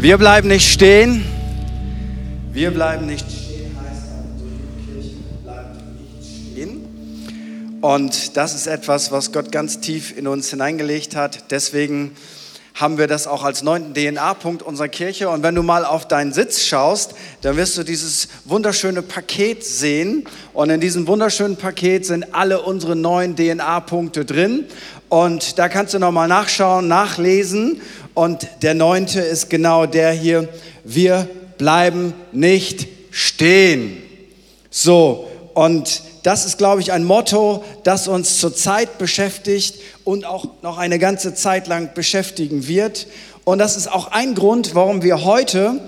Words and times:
Wir 0.00 0.16
bleiben 0.16 0.48
nicht 0.48 0.72
stehen. 0.72 1.24
Wir 2.52 2.70
bleiben 2.70 3.06
nicht 3.06 3.26
stehen, 3.30 3.72
heißt 3.78 4.02
unsere 4.32 5.00
Kirche 5.00 5.16
bleibt 5.42 5.76
nicht 5.98 6.52
stehen. 6.52 7.78
Und 7.80 8.36
das 8.36 8.54
ist 8.54 8.66
etwas, 8.66 9.12
was 9.12 9.32
Gott 9.32 9.52
ganz 9.52 9.80
tief 9.80 10.16
in 10.16 10.26
uns 10.26 10.50
hineingelegt 10.50 11.16
hat. 11.16 11.50
Deswegen 11.50 12.12
haben 12.78 12.96
wir 12.96 13.08
das 13.08 13.26
auch 13.26 13.42
als 13.42 13.64
neunten 13.64 13.92
DNA-Punkt 13.92 14.62
unserer 14.62 14.86
Kirche. 14.88 15.28
Und 15.30 15.42
wenn 15.42 15.56
du 15.56 15.64
mal 15.64 15.84
auf 15.84 16.06
deinen 16.06 16.32
Sitz 16.32 16.62
schaust, 16.64 17.14
dann 17.40 17.56
wirst 17.56 17.76
du 17.76 17.82
dieses 17.82 18.28
wunderschöne 18.44 19.02
Paket 19.02 19.64
sehen. 19.64 20.28
Und 20.52 20.70
in 20.70 20.80
diesem 20.80 21.08
wunderschönen 21.08 21.56
Paket 21.56 22.06
sind 22.06 22.34
alle 22.36 22.62
unsere 22.62 22.94
neun 22.94 23.34
DNA-Punkte 23.34 24.24
drin. 24.24 24.66
Und 25.08 25.58
da 25.58 25.68
kannst 25.68 25.92
du 25.94 25.98
nochmal 25.98 26.28
nachschauen, 26.28 26.86
nachlesen. 26.86 27.80
Und 28.14 28.46
der 28.62 28.74
neunte 28.74 29.20
ist 29.22 29.50
genau 29.50 29.86
der 29.86 30.12
hier. 30.12 30.48
Wir 30.84 31.28
bleiben 31.58 32.14
nicht 32.30 32.86
stehen. 33.10 34.00
So, 34.70 35.28
und 35.54 36.02
das 36.28 36.44
ist, 36.44 36.58
glaube 36.58 36.82
ich, 36.82 36.92
ein 36.92 37.04
Motto, 37.04 37.64
das 37.84 38.06
uns 38.06 38.36
zurzeit 38.36 38.98
beschäftigt 38.98 39.76
und 40.04 40.26
auch 40.26 40.44
noch 40.60 40.76
eine 40.76 40.98
ganze 40.98 41.32
Zeit 41.32 41.68
lang 41.68 41.94
beschäftigen 41.94 42.68
wird. 42.68 43.06
Und 43.44 43.56
das 43.56 43.78
ist 43.78 43.90
auch 43.90 44.08
ein 44.08 44.34
Grund, 44.34 44.74
warum 44.74 45.00
wir 45.02 45.24
heute 45.24 45.80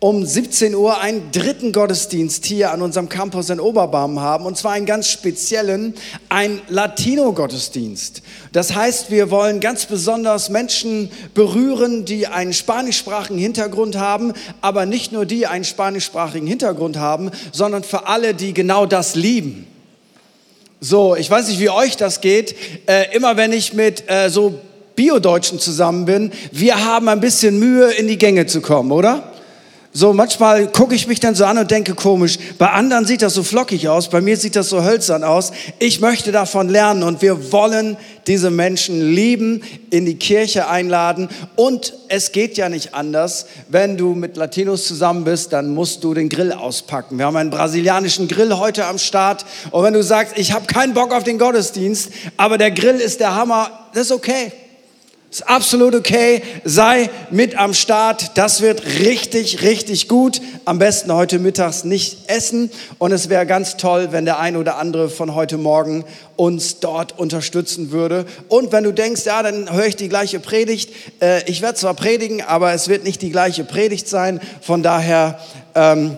um 0.00 0.24
17 0.24 0.76
Uhr 0.76 1.00
einen 1.00 1.32
dritten 1.32 1.72
Gottesdienst 1.72 2.44
hier 2.44 2.70
an 2.70 2.82
unserem 2.82 3.08
Campus 3.08 3.50
in 3.50 3.58
Oberbarm 3.58 4.20
haben, 4.20 4.46
und 4.46 4.56
zwar 4.56 4.72
einen 4.72 4.86
ganz 4.86 5.08
speziellen, 5.08 5.94
ein 6.28 6.60
Latino-Gottesdienst. 6.68 8.22
Das 8.52 8.76
heißt, 8.76 9.10
wir 9.10 9.32
wollen 9.32 9.58
ganz 9.58 9.86
besonders 9.86 10.50
Menschen 10.50 11.10
berühren, 11.34 12.04
die 12.04 12.28
einen 12.28 12.52
spanischsprachigen 12.52 13.38
Hintergrund 13.38 13.96
haben, 13.96 14.34
aber 14.60 14.86
nicht 14.86 15.10
nur 15.10 15.26
die 15.26 15.48
einen 15.48 15.64
spanischsprachigen 15.64 16.46
Hintergrund 16.46 16.96
haben, 16.96 17.32
sondern 17.50 17.82
für 17.82 18.06
alle, 18.06 18.34
die 18.34 18.54
genau 18.54 18.86
das 18.86 19.16
lieben. 19.16 19.66
So, 20.80 21.16
ich 21.16 21.28
weiß 21.28 21.48
nicht, 21.48 21.58
wie 21.58 21.70
euch 21.70 21.96
das 21.96 22.20
geht. 22.20 22.54
Äh, 22.86 23.16
immer 23.16 23.36
wenn 23.36 23.52
ich 23.52 23.72
mit 23.72 24.08
äh, 24.08 24.30
so 24.30 24.60
Bio-Deutschen 24.94 25.58
zusammen 25.58 26.04
bin, 26.04 26.30
wir 26.52 26.84
haben 26.84 27.08
ein 27.08 27.18
bisschen 27.18 27.58
Mühe, 27.58 27.90
in 27.90 28.06
die 28.06 28.16
Gänge 28.16 28.46
zu 28.46 28.60
kommen, 28.60 28.92
oder? 28.92 29.27
So, 29.98 30.12
manchmal 30.12 30.68
gucke 30.68 30.94
ich 30.94 31.08
mich 31.08 31.18
dann 31.18 31.34
so 31.34 31.44
an 31.44 31.58
und 31.58 31.72
denke 31.72 31.92
komisch, 31.92 32.38
bei 32.56 32.70
anderen 32.70 33.04
sieht 33.04 33.20
das 33.20 33.34
so 33.34 33.42
flockig 33.42 33.88
aus, 33.88 34.08
bei 34.08 34.20
mir 34.20 34.36
sieht 34.36 34.54
das 34.54 34.68
so 34.68 34.84
hölzern 34.84 35.24
aus. 35.24 35.50
Ich 35.80 35.98
möchte 35.98 36.30
davon 36.30 36.68
lernen 36.68 37.02
und 37.02 37.20
wir 37.20 37.50
wollen 37.50 37.96
diese 38.28 38.52
Menschen 38.52 39.12
lieben, 39.12 39.60
in 39.90 40.06
die 40.06 40.14
Kirche 40.14 40.68
einladen 40.68 41.28
und 41.56 41.94
es 42.06 42.30
geht 42.30 42.56
ja 42.56 42.68
nicht 42.68 42.94
anders. 42.94 43.46
Wenn 43.70 43.96
du 43.96 44.14
mit 44.14 44.36
Latinos 44.36 44.86
zusammen 44.86 45.24
bist, 45.24 45.52
dann 45.52 45.70
musst 45.74 46.04
du 46.04 46.14
den 46.14 46.28
Grill 46.28 46.52
auspacken. 46.52 47.18
Wir 47.18 47.26
haben 47.26 47.34
einen 47.34 47.50
brasilianischen 47.50 48.28
Grill 48.28 48.56
heute 48.56 48.86
am 48.86 48.98
Start 48.98 49.44
und 49.72 49.82
wenn 49.82 49.94
du 49.94 50.04
sagst, 50.04 50.38
ich 50.38 50.52
habe 50.52 50.66
keinen 50.66 50.94
Bock 50.94 51.12
auf 51.12 51.24
den 51.24 51.40
Gottesdienst, 51.40 52.10
aber 52.36 52.56
der 52.56 52.70
Grill 52.70 53.00
ist 53.00 53.18
der 53.18 53.34
Hammer, 53.34 53.88
das 53.94 54.02
ist 54.02 54.12
okay. 54.12 54.52
Ist 55.30 55.46
absolut 55.46 55.94
okay. 55.94 56.40
Sei 56.64 57.10
mit 57.30 57.54
am 57.54 57.74
Start. 57.74 58.38
Das 58.38 58.62
wird 58.62 58.82
richtig, 58.86 59.60
richtig 59.60 60.08
gut. 60.08 60.40
Am 60.64 60.78
besten 60.78 61.12
heute 61.12 61.38
mittags 61.38 61.84
nicht 61.84 62.30
essen. 62.30 62.70
Und 62.96 63.12
es 63.12 63.28
wäre 63.28 63.44
ganz 63.44 63.76
toll, 63.76 64.08
wenn 64.10 64.24
der 64.24 64.38
ein 64.38 64.56
oder 64.56 64.78
andere 64.78 65.10
von 65.10 65.34
heute 65.34 65.58
Morgen 65.58 66.06
uns 66.36 66.80
dort 66.80 67.18
unterstützen 67.18 67.90
würde. 67.90 68.24
Und 68.48 68.72
wenn 68.72 68.84
du 68.84 68.92
denkst, 68.92 69.26
ja, 69.26 69.42
dann 69.42 69.70
höre 69.70 69.84
ich 69.84 69.96
die 69.96 70.08
gleiche 70.08 70.40
Predigt. 70.40 70.94
Äh, 71.20 71.42
ich 71.44 71.60
werde 71.60 71.74
zwar 71.74 71.92
predigen, 71.92 72.40
aber 72.40 72.72
es 72.72 72.88
wird 72.88 73.04
nicht 73.04 73.20
die 73.20 73.30
gleiche 73.30 73.64
Predigt 73.64 74.08
sein. 74.08 74.40
Von 74.62 74.82
daher 74.82 75.38
ähm, 75.74 76.16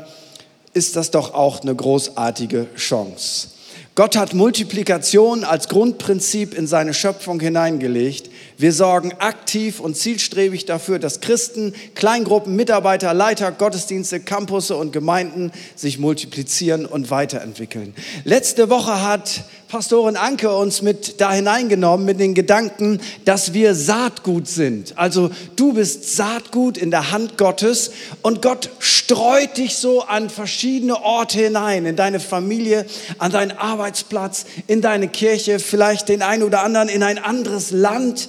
ist 0.73 0.95
das 0.95 1.11
doch 1.11 1.35
auch 1.35 1.63
eine 1.63 1.75
großartige 1.75 2.69
Chance. 2.77 3.49
Gott 3.97 4.17
hat 4.17 4.35
Multiplikation 4.35 5.43
als 5.43 5.69
Grundprinzip 5.69 6.55
in 6.57 6.69
seine 6.69 6.95
Schöpfung 6.95 7.41
hineingelegt. 7.41 8.30
Wir 8.57 8.73
sorgen 8.73 9.13
aktiv 9.19 9.81
und 9.81 9.97
zielstrebig 9.97 10.67
dafür, 10.67 10.99
dass 10.99 11.21
Christen, 11.21 11.75
Kleingruppen, 11.95 12.57
Mitarbeiter, 12.57 13.15
Leiter, 13.15 13.53
Gottesdienste, 13.53 14.21
Campusse 14.21 14.77
und 14.77 14.93
Gemeinden 14.93 15.51
sich 15.77 15.99
multiplizieren 15.99 16.85
und 16.85 17.11
weiterentwickeln. 17.11 17.95
Letzte 18.25 18.69
Woche 18.69 19.03
hat 19.03 19.45
Pastorin 19.71 20.17
Anke 20.17 20.51
uns 20.51 20.83
mit 20.83 21.21
da 21.21 21.33
hineingenommen 21.33 22.05
mit 22.05 22.19
den 22.19 22.35
Gedanken, 22.35 23.01
dass 23.25 23.55
wir 23.55 23.77
Saatgut 23.77 24.49
sind. 24.49 24.99
Also 24.99 25.31
du 25.55 25.75
bist 25.75 26.17
Saatgut 26.17 26.77
in 26.77 26.91
der 26.91 27.13
Hand 27.13 27.39
Gottes 27.39 27.93
und 28.21 28.43
Gott 28.43 28.71
streut 28.81 29.57
dich 29.59 29.77
so 29.77 30.03
an 30.03 30.29
verschiedene 30.29 31.01
Orte 31.01 31.39
hinein, 31.39 31.87
in 31.87 31.95
deine 31.95 32.19
Familie, 32.19 32.85
an 33.19 33.31
deinen 33.31 33.53
Arbeitsplatz, 33.53 34.45
in 34.67 34.81
deine 34.81 35.07
Kirche, 35.07 35.61
vielleicht 35.61 36.09
den 36.09 36.23
einen 36.23 36.43
oder 36.43 36.65
anderen 36.65 36.89
in 36.89 37.05
ein 37.05 37.19
anderes 37.19 37.71
Land. 37.71 38.29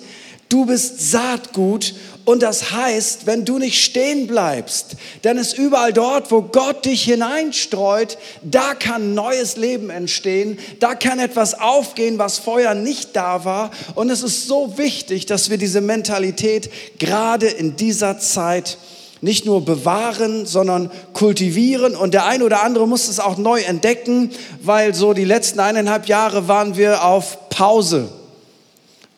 Du 0.52 0.66
bist 0.66 1.12
Saatgut 1.12 1.94
und 2.26 2.44
das 2.44 2.74
heißt, 2.74 3.26
wenn 3.26 3.46
du 3.46 3.58
nicht 3.58 3.82
stehen 3.82 4.28
bleibst, 4.28 4.98
dann 5.22 5.38
ist 5.38 5.58
überall 5.58 5.94
dort, 5.94 6.30
wo 6.30 6.42
Gott 6.42 6.84
dich 6.84 7.04
hineinstreut, 7.04 8.18
da 8.44 8.74
kann 8.74 9.14
neues 9.14 9.56
Leben 9.56 9.90
entstehen, 9.90 10.60
da 10.82 10.94
kann 10.94 11.20
etwas 11.20 11.58
aufgehen, 11.58 12.20
was 12.20 12.38
vorher 12.38 12.76
nicht 12.76 13.16
da 13.16 13.46
war. 13.46 13.72
Und 13.96 14.10
es 14.10 14.24
ist 14.24 14.46
so 14.46 14.78
wichtig, 14.78 15.26
dass 15.26 15.50
wir 15.50 15.58
diese 15.58 15.80
Mentalität 15.80 16.70
gerade 17.00 17.48
in 17.48 17.78
dieser 17.78 18.20
Zeit 18.20 18.78
nicht 19.22 19.46
nur 19.46 19.64
bewahren, 19.64 20.46
sondern 20.46 20.92
kultivieren. 21.14 21.96
Und 21.96 22.14
der 22.14 22.26
eine 22.26 22.44
oder 22.44 22.62
andere 22.64 22.90
muss 22.90 23.08
es 23.08 23.22
auch 23.22 23.38
neu 23.38 23.62
entdecken, 23.62 24.32
weil 24.62 24.94
so 24.94 25.14
die 25.14 25.24
letzten 25.24 25.62
eineinhalb 25.62 26.08
Jahre 26.08 26.50
waren 26.50 26.76
wir 26.76 27.06
auf 27.06 27.48
Pause. 27.48 28.10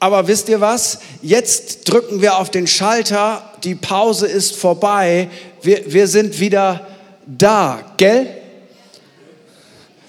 Aber 0.04 0.28
wisst 0.28 0.50
ihr 0.50 0.60
was? 0.60 1.00
Jetzt 1.22 1.90
drücken 1.90 2.22
wir 2.22 2.38
auf 2.38 2.50
den 2.52 2.68
Schalter, 2.68 3.42
die 3.64 3.74
Pause 3.74 4.28
ist 4.28 4.54
vorbei, 4.54 5.30
wir, 5.62 5.94
wir 5.94 6.08
sind 6.08 6.42
wieder 6.42 6.86
da, 7.26 7.80
gell? 7.96 8.28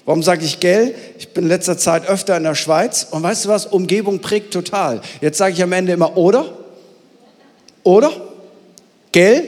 Warum 0.03 0.21
sage 0.21 0.43
ich 0.43 0.59
gell? 0.59 0.93
Ich 1.17 1.29
bin 1.29 1.45
in 1.45 1.49
letzter 1.49 1.77
Zeit 1.77 2.09
öfter 2.09 2.35
in 2.35 2.43
der 2.43 2.55
Schweiz 2.55 3.07
und 3.09 3.23
weißt 3.23 3.45
du 3.45 3.49
was? 3.49 3.67
Umgebung 3.67 4.19
prägt 4.19 4.51
total. 4.51 4.99
Jetzt 5.21 5.37
sage 5.37 5.53
ich 5.53 5.63
am 5.63 5.71
Ende 5.71 5.93
immer 5.93 6.17
oder? 6.17 6.57
Oder? 7.83 8.11
Gell? 9.13 9.47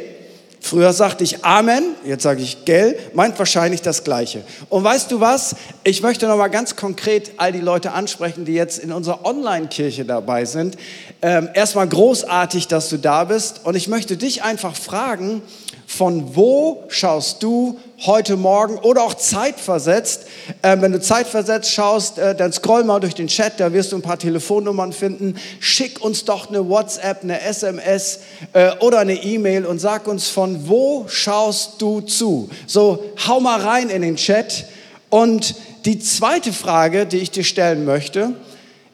Früher 0.60 0.92
sagte 0.92 1.24
ich 1.24 1.46
Amen, 1.46 1.84
jetzt 2.04 2.24
sage 2.24 2.42
ich 2.42 2.66
Gell, 2.66 2.98
meint 3.14 3.38
wahrscheinlich 3.40 3.82
das 3.82 4.04
Gleiche. 4.04 4.44
Und 4.70 4.84
weißt 4.84 5.12
du 5.12 5.20
was? 5.20 5.56
Ich 5.84 6.02
möchte 6.02 6.28
noch 6.28 6.38
mal 6.38 6.48
ganz 6.48 6.76
konkret 6.76 7.32
all 7.38 7.52
die 7.52 7.62
Leute 7.62 7.92
ansprechen, 7.92 8.46
die 8.46 8.54
jetzt 8.54 8.80
in 8.80 8.92
unserer 8.92 9.26
Online-Kirche 9.26 10.06
dabei 10.06 10.46
sind. 10.46 10.76
Ähm, 11.22 11.50
erstmal 11.54 11.88
großartig, 11.88 12.68
dass 12.68 12.90
du 12.90 12.98
da 12.98 13.24
bist. 13.24 13.62
Und 13.64 13.76
ich 13.76 13.88
möchte 13.88 14.18
dich 14.18 14.44
einfach 14.44 14.76
fragen, 14.76 15.42
von 15.90 16.36
wo 16.36 16.84
schaust 16.90 17.42
du 17.42 17.80
heute 18.06 18.36
Morgen 18.36 18.78
oder 18.78 19.04
auch 19.04 19.14
zeitversetzt? 19.14 20.26
Äh, 20.62 20.76
wenn 20.82 20.92
du 20.92 21.00
zeitversetzt 21.00 21.72
schaust, 21.72 22.20
äh, 22.20 22.36
dann 22.36 22.52
scroll 22.52 22.84
mal 22.84 23.00
durch 23.00 23.16
den 23.16 23.28
Chat, 23.28 23.62
da 23.62 23.72
wirst 23.72 23.94
du 23.94 23.96
ein 23.96 24.02
paar 24.02 24.20
Telefonnummern 24.20 24.92
finden. 24.92 25.36
Schick 25.62 26.02
uns 26.04 26.26
doch 26.26 26.50
eine 26.50 26.68
WhatsApp, 26.68 27.24
eine 27.24 27.40
SMS 27.40 28.20
äh, 28.52 28.72
oder 28.82 29.00
eine 29.00 29.14
E-Mail 29.14 29.66
und 29.66 29.80
sag 29.80 30.08
uns, 30.08 30.28
von 30.28 30.68
wo 30.68 31.06
schaust 31.08 31.82
du 31.82 32.02
zu? 32.02 32.50
So, 32.68 33.06
hau 33.26 33.40
mal 33.40 33.62
rein 33.62 33.90
in 33.90 34.02
den 34.02 34.18
Chat. 34.18 34.66
Und 35.10 35.56
die 35.86 36.00
zweite 36.00 36.52
Frage, 36.52 37.06
die 37.06 37.20
ich 37.20 37.32
dir 37.32 37.46
stellen 37.46 37.86
möchte, 37.86 38.34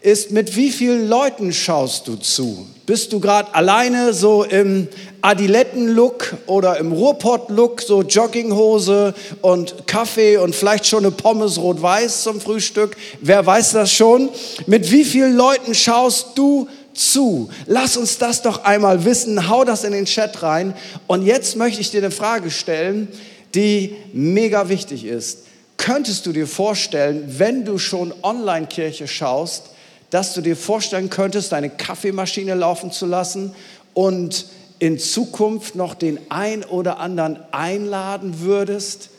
ist, 0.04 0.32
mit 0.32 0.56
wie 0.56 0.70
vielen 0.70 1.08
Leuten 1.08 1.54
schaust 1.54 2.08
du 2.08 2.18
zu? 2.18 2.68
Bist 2.86 3.14
du 3.14 3.22
gerade 3.22 3.56
alleine 3.56 4.14
so 4.14 4.44
im 4.44 4.90
Adiletten-Look 5.22 6.36
oder 6.46 6.78
im 6.78 6.92
Ruhrpott-Look, 6.92 7.82
so 7.82 8.02
Jogginghose 8.02 9.14
und 9.42 9.88
Kaffee 9.88 10.36
und 10.36 10.54
vielleicht 10.54 10.86
schon 10.86 11.06
eine 11.06 11.12
Pommes 11.12 11.58
rot-weiß 11.58 12.24
zum 12.24 12.42
Frühstück? 12.42 12.98
Wer 13.22 13.46
weiß 13.46 13.72
das 13.72 13.94
schon? 13.94 14.30
Mit 14.68 14.92
wie 14.92 15.06
vielen 15.06 15.38
Leuten 15.38 15.74
schaust 15.74 16.32
du 16.36 16.68
zu? 16.94 17.50
Lass 17.66 17.96
uns 17.96 18.18
das 18.18 18.42
doch 18.42 18.66
einmal 18.66 19.06
wissen. 19.06 19.48
Hau 19.48 19.64
das 19.64 19.86
in 19.86 19.94
den 19.94 20.06
Chat 20.06 20.44
rein. 20.44 20.76
Und 21.08 21.26
jetzt 21.26 21.56
möchte 21.56 21.80
ich 21.80 21.92
dir 21.92 22.02
eine 22.02 22.12
Frage 22.12 22.52
stellen, 22.52 23.08
die 23.56 23.96
mega 24.12 24.68
wichtig 24.68 25.06
ist. 25.06 25.46
Könntest 25.78 26.26
du 26.26 26.34
dir 26.34 26.48
vorstellen, 26.48 27.24
wenn 27.38 27.64
du 27.64 27.78
schon 27.78 28.14
Online-Kirche 28.22 29.08
schaust, 29.08 29.70
dass 30.14 30.36
du 30.36 30.42
dir 30.42 30.56
vorstellen 30.56 31.10
könntest, 31.10 31.54
deine 31.54 31.72
Kaffeemaschine 31.72 32.54
laufen 32.54 32.92
zu 32.92 33.08
lassen 33.08 33.56
und 33.96 34.46
in 34.78 35.00
Zukunft 35.00 35.74
noch 35.74 35.96
den 35.96 36.20
ein 36.30 36.64
oder 36.64 37.00
anderen 37.00 37.40
einladen 37.52 38.42
würdest, 38.42 39.10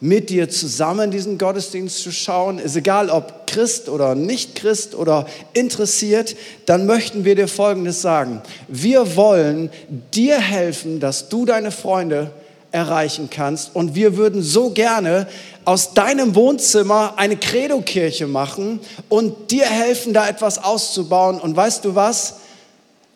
mit 0.00 0.30
dir 0.30 0.48
zusammen 0.48 1.10
diesen 1.10 1.36
Gottesdienst 1.36 1.98
zu 1.98 2.12
schauen. 2.12 2.58
Ist 2.58 2.76
egal, 2.76 3.10
ob 3.10 3.46
Christ 3.46 3.90
oder 3.90 4.14
nicht 4.14 4.54
Christ 4.54 4.94
oder 4.94 5.26
interessiert, 5.52 6.34
dann 6.64 6.86
möchten 6.86 7.26
wir 7.26 7.34
dir 7.34 7.48
Folgendes 7.48 8.00
sagen. 8.00 8.40
Wir 8.68 9.16
wollen 9.16 9.68
dir 10.14 10.40
helfen, 10.40 10.98
dass 10.98 11.28
du 11.28 11.44
deine 11.44 11.72
Freunde 11.72 12.30
erreichen 12.72 13.28
kannst. 13.30 13.74
Und 13.74 13.94
wir 13.94 14.16
würden 14.16 14.42
so 14.42 14.70
gerne 14.70 15.26
aus 15.64 15.94
deinem 15.94 16.34
Wohnzimmer 16.34 17.14
eine 17.16 17.36
Credo-Kirche 17.36 18.26
machen 18.26 18.80
und 19.08 19.50
dir 19.50 19.66
helfen, 19.66 20.12
da 20.12 20.28
etwas 20.28 20.62
auszubauen. 20.62 21.40
Und 21.40 21.56
weißt 21.56 21.84
du 21.84 21.94
was? 21.94 22.36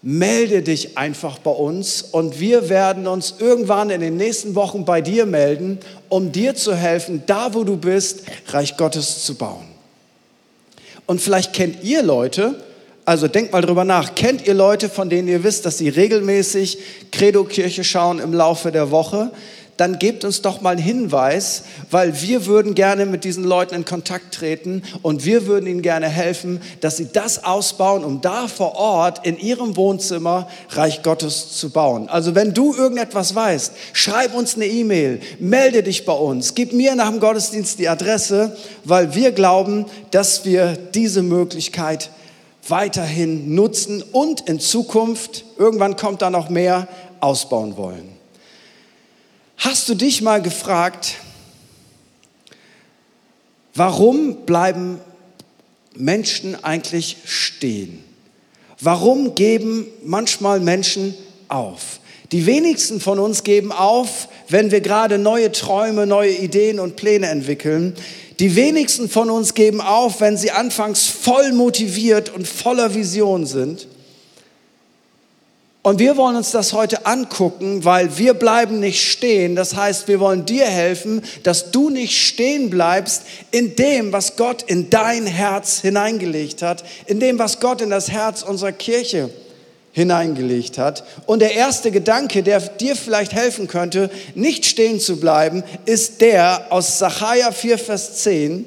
Melde 0.02 0.62
dich 0.62 0.99
einfach 0.99 1.38
bei 1.38 1.52
uns 1.52 2.02
und 2.02 2.40
wir 2.40 2.69
werden 2.69 3.06
uns 3.06 3.37
irgendwann 3.38 3.90
in 3.90 4.00
den 4.00 4.16
nächsten 4.16 4.56
Wochen 4.56 4.84
bei 4.84 5.00
dir 5.00 5.26
melden, 5.26 5.78
um 6.08 6.32
dir 6.32 6.56
zu 6.56 6.75
helfen, 6.75 7.22
da 7.26 7.55
wo 7.55 7.62
du 7.62 7.76
bist, 7.76 8.22
Reich 8.48 8.76
Gottes 8.76 9.25
zu 9.25 9.37
bauen. 9.37 9.64
Und 11.06 11.20
vielleicht 11.20 11.52
kennt 11.52 11.84
ihr 11.84 12.02
Leute, 12.02 12.56
also 13.04 13.28
denkt 13.28 13.52
mal 13.52 13.62
drüber 13.62 13.84
nach. 13.84 14.14
Kennt 14.14 14.46
ihr 14.46 14.54
Leute, 14.54 14.88
von 14.88 15.10
denen 15.10 15.28
ihr 15.28 15.43
wisst, 15.44 15.66
dass 15.66 15.78
sie 15.78 15.88
regelmäßig 15.88 16.78
Credo-Kirche 17.10 17.84
schauen 17.84 18.19
im 18.20 18.32
Laufe 18.32 18.70
der 18.70 18.90
Woche? 18.90 19.32
Dann 19.78 19.99
gebt 19.99 20.25
uns 20.25 20.43
doch 20.43 20.60
mal 20.60 20.70
einen 20.70 20.82
Hinweis, 20.82 21.64
weil 21.90 22.20
wir 22.20 22.46
würden 22.46 22.75
gerne 22.75 23.06
mit 23.06 23.25
diesen 23.25 23.43
Leuten 23.43 23.75
in 23.75 23.84
Kontakt 23.87 24.34
treten 24.34 24.82
und 25.00 25.25
wir 25.25 25.46
würden 25.46 25.66
ihnen 25.66 25.81
gerne 25.81 26.08
helfen, 26.08 26.60
dass 26.81 26.99
sie 26.99 27.08
das 27.10 27.43
ausbauen, 27.43 28.04
um 28.04 28.20
da 28.20 28.49
vor 28.49 28.76
Ort 28.76 29.26
in 29.26 29.38
ihrem 29.38 29.75
Wohnzimmer 29.75 30.46
Reich 30.69 31.02
Gottes 31.02 31.56
zu 31.56 31.70
bauen. 31.70 32.08
Also 32.08 32.34
wenn 32.34 32.52
du 32.52 32.75
irgendetwas 32.75 33.34
weißt, 33.34 33.72
schreib 33.94 34.34
uns 34.34 34.56
eine 34.56 34.66
E-Mail, 34.66 35.20
melde 35.40 35.82
dich 35.82 36.05
bei 36.05 36.12
uns, 36.12 36.55
gib 36.55 36.75
mir 36.75 36.94
nach 36.94 37.08
dem 37.08 37.19
Gottesdienst 37.19 37.78
die 37.78 37.88
Adresse, 37.88 38.56
weil 38.84 39.14
wir 39.14 39.32
glauben, 39.32 39.87
dass 40.10 40.44
wir 40.44 40.76
diese 40.93 41.22
Möglichkeit 41.22 42.10
weiterhin 42.69 43.55
nutzen 43.55 44.03
und 44.03 44.49
in 44.49 44.61
Zukunft, 44.61 45.44
irgendwann 45.59 45.97
kommt 45.97 46.23
da 46.23 46.31
noch 46.31 46.49
mehr, 46.49 46.88
ausbauen 47.20 47.76
wollen. 47.76 48.09
Hast 49.56 49.88
du 49.88 49.94
dich 49.94 50.23
mal 50.23 50.43
gefragt, 50.43 51.17
warum 53.75 54.44
bleiben 54.44 55.00
Menschen 55.94 56.62
eigentlich 56.64 57.19
stehen? 57.25 58.03
Warum 58.81 59.35
geben 59.35 59.87
manchmal 60.03 60.58
Menschen 60.58 61.15
auf? 61.49 62.00
Die 62.32 62.46
wenigsten 62.46 62.99
von 62.99 63.19
uns 63.19 63.44
geben 63.44 63.73
auf, 63.73 64.29
wenn 64.49 64.70
wir 64.70 64.81
gerade 64.81 65.19
neue 65.19 65.52
Träume, 65.52 66.06
neue 66.06 66.32
Ideen 66.32 66.81
und 66.81 66.96
Pläne 66.96 67.29
entwickeln. 67.29 67.94
Die 68.38 68.56
wenigsten 68.56 69.11
von 69.11 69.29
uns 69.29 69.52
geben 69.52 69.82
auf, 69.82 70.23
wenn 70.23 70.38
sie 70.38 70.50
anfangs 70.50 71.06
voll 71.06 71.52
motiviert 71.52 72.34
und 72.34 72.49
voller 72.49 72.94
Vision 72.94 73.44
sind. 73.44 73.87
Und 75.82 75.99
wir 75.99 76.17
wollen 76.17 76.37
uns 76.37 76.52
das 76.52 76.73
heute 76.73 77.06
angucken, 77.06 77.84
weil 77.84 78.17
wir 78.17 78.34
bleiben 78.34 78.81
nicht 78.81 79.02
stehen. 79.02 79.55
Das 79.55 79.76
heißt, 79.76 80.08
wir 80.08 80.20
wollen 80.20 80.46
dir 80.46 80.64
helfen, 80.64 81.23
dass 81.43 81.70
du 81.70 81.90
nicht 81.90 82.19
stehen 82.19 82.70
bleibst 82.70 83.25
in 83.50 83.76
dem, 83.76 84.12
was 84.12 84.37
Gott 84.37 84.62
in 84.62 84.90
dein 84.90 85.26
Herz 85.26 85.81
hineingelegt 85.81 86.62
hat, 86.62 86.84
in 87.06 87.20
dem, 87.20 87.38
was 87.38 87.61
Gott 87.61 87.82
in 87.82 87.90
das 87.90 88.11
Herz 88.11 88.43
unserer 88.43 88.73
Kirche 88.73 89.29
hineingelegt 89.93 90.79
hat. 90.79 91.05
Und 91.27 91.41
der 91.41 91.55
erste 91.55 91.91
Gedanke, 91.91 92.43
der 92.43 92.61
dir 92.61 92.97
vielleicht 92.97 93.35
helfen 93.35 93.69
könnte, 93.69 94.11
nicht 94.35 94.65
stehen 94.65 94.99
zu 94.99 95.21
bleiben, 95.21 95.62
ist 95.85 96.21
der 96.23 96.67
aus 96.71 96.99
Sacharja 96.99 97.53
4, 97.53 97.79
Vers 97.79 98.23
10. 98.23 98.65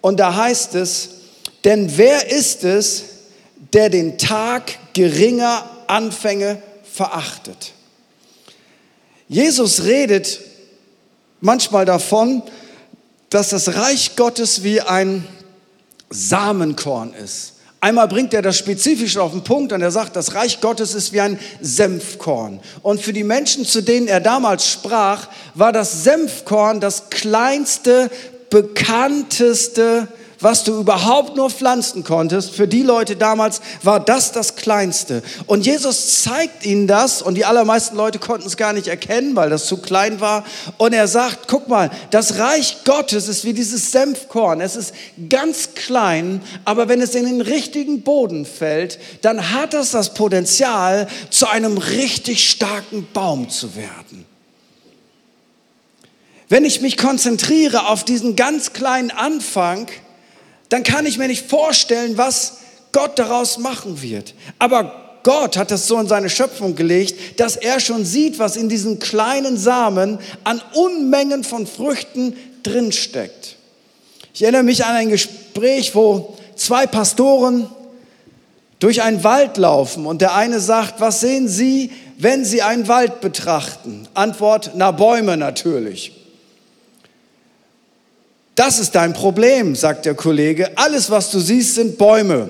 Und 0.00 0.18
da 0.18 0.34
heißt 0.34 0.74
es, 0.74 1.10
denn 1.64 1.96
wer 1.96 2.30
ist 2.30 2.64
es, 2.64 3.04
der 3.72 3.88
den 3.88 4.18
Tag 4.18 4.78
geringer 4.92 5.64
Anfänge 5.86 6.60
verachtet? 6.82 7.72
Jesus 9.28 9.84
redet 9.84 10.40
manchmal 11.40 11.84
davon, 11.84 12.42
dass 13.30 13.50
das 13.50 13.76
Reich 13.76 14.16
Gottes 14.16 14.64
wie 14.64 14.80
ein 14.80 15.26
Samenkorn 16.10 17.14
ist. 17.14 17.51
Einmal 17.84 18.06
bringt 18.06 18.32
er 18.32 18.42
das 18.42 18.58
spezifisch 18.58 19.16
auf 19.16 19.32
den 19.32 19.42
Punkt 19.42 19.72
und 19.72 19.82
er 19.82 19.90
sagt, 19.90 20.14
das 20.14 20.36
Reich 20.36 20.60
Gottes 20.60 20.94
ist 20.94 21.12
wie 21.12 21.20
ein 21.20 21.36
Senfkorn. 21.60 22.60
Und 22.80 23.00
für 23.00 23.12
die 23.12 23.24
Menschen, 23.24 23.64
zu 23.64 23.82
denen 23.82 24.06
er 24.06 24.20
damals 24.20 24.68
sprach, 24.68 25.26
war 25.54 25.72
das 25.72 26.04
Senfkorn 26.04 26.78
das 26.78 27.10
kleinste, 27.10 28.08
bekannteste 28.50 30.06
was 30.42 30.64
du 30.64 30.80
überhaupt 30.80 31.36
nur 31.36 31.50
pflanzen 31.50 32.04
konntest, 32.04 32.54
für 32.54 32.68
die 32.68 32.82
Leute 32.82 33.16
damals 33.16 33.60
war 33.82 34.00
das 34.00 34.32
das 34.32 34.56
Kleinste. 34.56 35.22
Und 35.46 35.66
Jesus 35.66 36.22
zeigt 36.22 36.66
ihnen 36.66 36.86
das 36.86 37.22
und 37.22 37.34
die 37.34 37.44
allermeisten 37.44 37.96
Leute 37.96 38.18
konnten 38.18 38.46
es 38.46 38.56
gar 38.56 38.72
nicht 38.72 38.88
erkennen, 38.88 39.36
weil 39.36 39.50
das 39.50 39.66
zu 39.66 39.78
klein 39.78 40.20
war. 40.20 40.44
Und 40.78 40.92
er 40.92 41.08
sagt, 41.08 41.48
guck 41.48 41.68
mal, 41.68 41.90
das 42.10 42.38
Reich 42.38 42.78
Gottes 42.84 43.28
ist 43.28 43.44
wie 43.44 43.52
dieses 43.52 43.92
Senfkorn. 43.92 44.60
Es 44.60 44.76
ist 44.76 44.94
ganz 45.28 45.74
klein, 45.74 46.42
aber 46.64 46.88
wenn 46.88 47.00
es 47.00 47.14
in 47.14 47.26
den 47.26 47.40
richtigen 47.40 48.02
Boden 48.02 48.44
fällt, 48.44 48.98
dann 49.22 49.50
hat 49.52 49.74
es 49.74 49.92
das 49.92 50.14
Potenzial, 50.14 51.08
zu 51.30 51.46
einem 51.48 51.78
richtig 51.78 52.48
starken 52.48 53.06
Baum 53.12 53.48
zu 53.48 53.76
werden. 53.76 54.26
Wenn 56.48 56.66
ich 56.66 56.82
mich 56.82 56.98
konzentriere 56.98 57.88
auf 57.88 58.04
diesen 58.04 58.36
ganz 58.36 58.74
kleinen 58.74 59.10
Anfang, 59.10 59.86
dann 60.72 60.84
kann 60.84 61.04
ich 61.04 61.18
mir 61.18 61.28
nicht 61.28 61.48
vorstellen, 61.48 62.16
was 62.16 62.54
Gott 62.92 63.18
daraus 63.18 63.58
machen 63.58 64.00
wird. 64.00 64.32
Aber 64.58 65.18
Gott 65.22 65.58
hat 65.58 65.70
das 65.70 65.86
so 65.86 65.98
in 65.98 66.08
seine 66.08 66.30
Schöpfung 66.30 66.74
gelegt, 66.74 67.38
dass 67.40 67.56
er 67.56 67.78
schon 67.78 68.06
sieht, 68.06 68.38
was 68.38 68.56
in 68.56 68.70
diesen 68.70 68.98
kleinen 68.98 69.58
Samen 69.58 70.18
an 70.44 70.62
Unmengen 70.72 71.44
von 71.44 71.66
Früchten 71.66 72.34
drinsteckt. 72.62 73.56
Ich 74.32 74.42
erinnere 74.42 74.62
mich 74.62 74.84
an 74.84 74.96
ein 74.96 75.10
Gespräch, 75.10 75.94
wo 75.94 76.38
zwei 76.56 76.86
Pastoren 76.86 77.68
durch 78.78 79.02
einen 79.02 79.22
Wald 79.24 79.58
laufen 79.58 80.06
und 80.06 80.22
der 80.22 80.34
eine 80.34 80.58
sagt, 80.58 81.00
was 81.00 81.20
sehen 81.20 81.48
Sie, 81.48 81.90
wenn 82.16 82.46
Sie 82.46 82.62
einen 82.62 82.88
Wald 82.88 83.20
betrachten? 83.20 84.08
Antwort, 84.14 84.70
na 84.74 84.90
Bäume 84.90 85.36
natürlich. 85.36 86.21
Das 88.64 88.78
ist 88.78 88.94
dein 88.94 89.12
Problem, 89.12 89.74
sagt 89.74 90.06
der 90.06 90.14
Kollege. 90.14 90.78
Alles, 90.78 91.10
was 91.10 91.32
du 91.32 91.40
siehst, 91.40 91.74
sind 91.74 91.98
Bäume. 91.98 92.48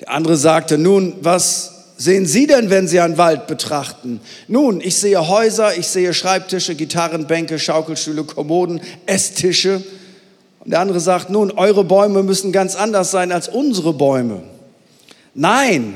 Der 0.00 0.10
andere 0.12 0.36
sagte, 0.36 0.78
nun, 0.78 1.14
was 1.22 1.72
sehen 1.96 2.24
Sie 2.24 2.46
denn, 2.46 2.70
wenn 2.70 2.86
Sie 2.86 3.00
einen 3.00 3.18
Wald 3.18 3.48
betrachten? 3.48 4.20
Nun, 4.46 4.80
ich 4.80 4.94
sehe 4.94 5.26
Häuser, 5.26 5.76
ich 5.76 5.88
sehe 5.88 6.14
Schreibtische, 6.14 6.76
Gitarrenbänke, 6.76 7.58
Schaukelstühle, 7.58 8.22
Kommoden, 8.22 8.80
Esstische. 9.06 9.82
Und 10.60 10.70
der 10.70 10.78
andere 10.78 11.00
sagt, 11.00 11.30
nun, 11.30 11.50
eure 11.50 11.82
Bäume 11.82 12.22
müssen 12.22 12.52
ganz 12.52 12.76
anders 12.76 13.10
sein 13.10 13.32
als 13.32 13.48
unsere 13.48 13.92
Bäume. 13.92 14.44
Nein, 15.34 15.94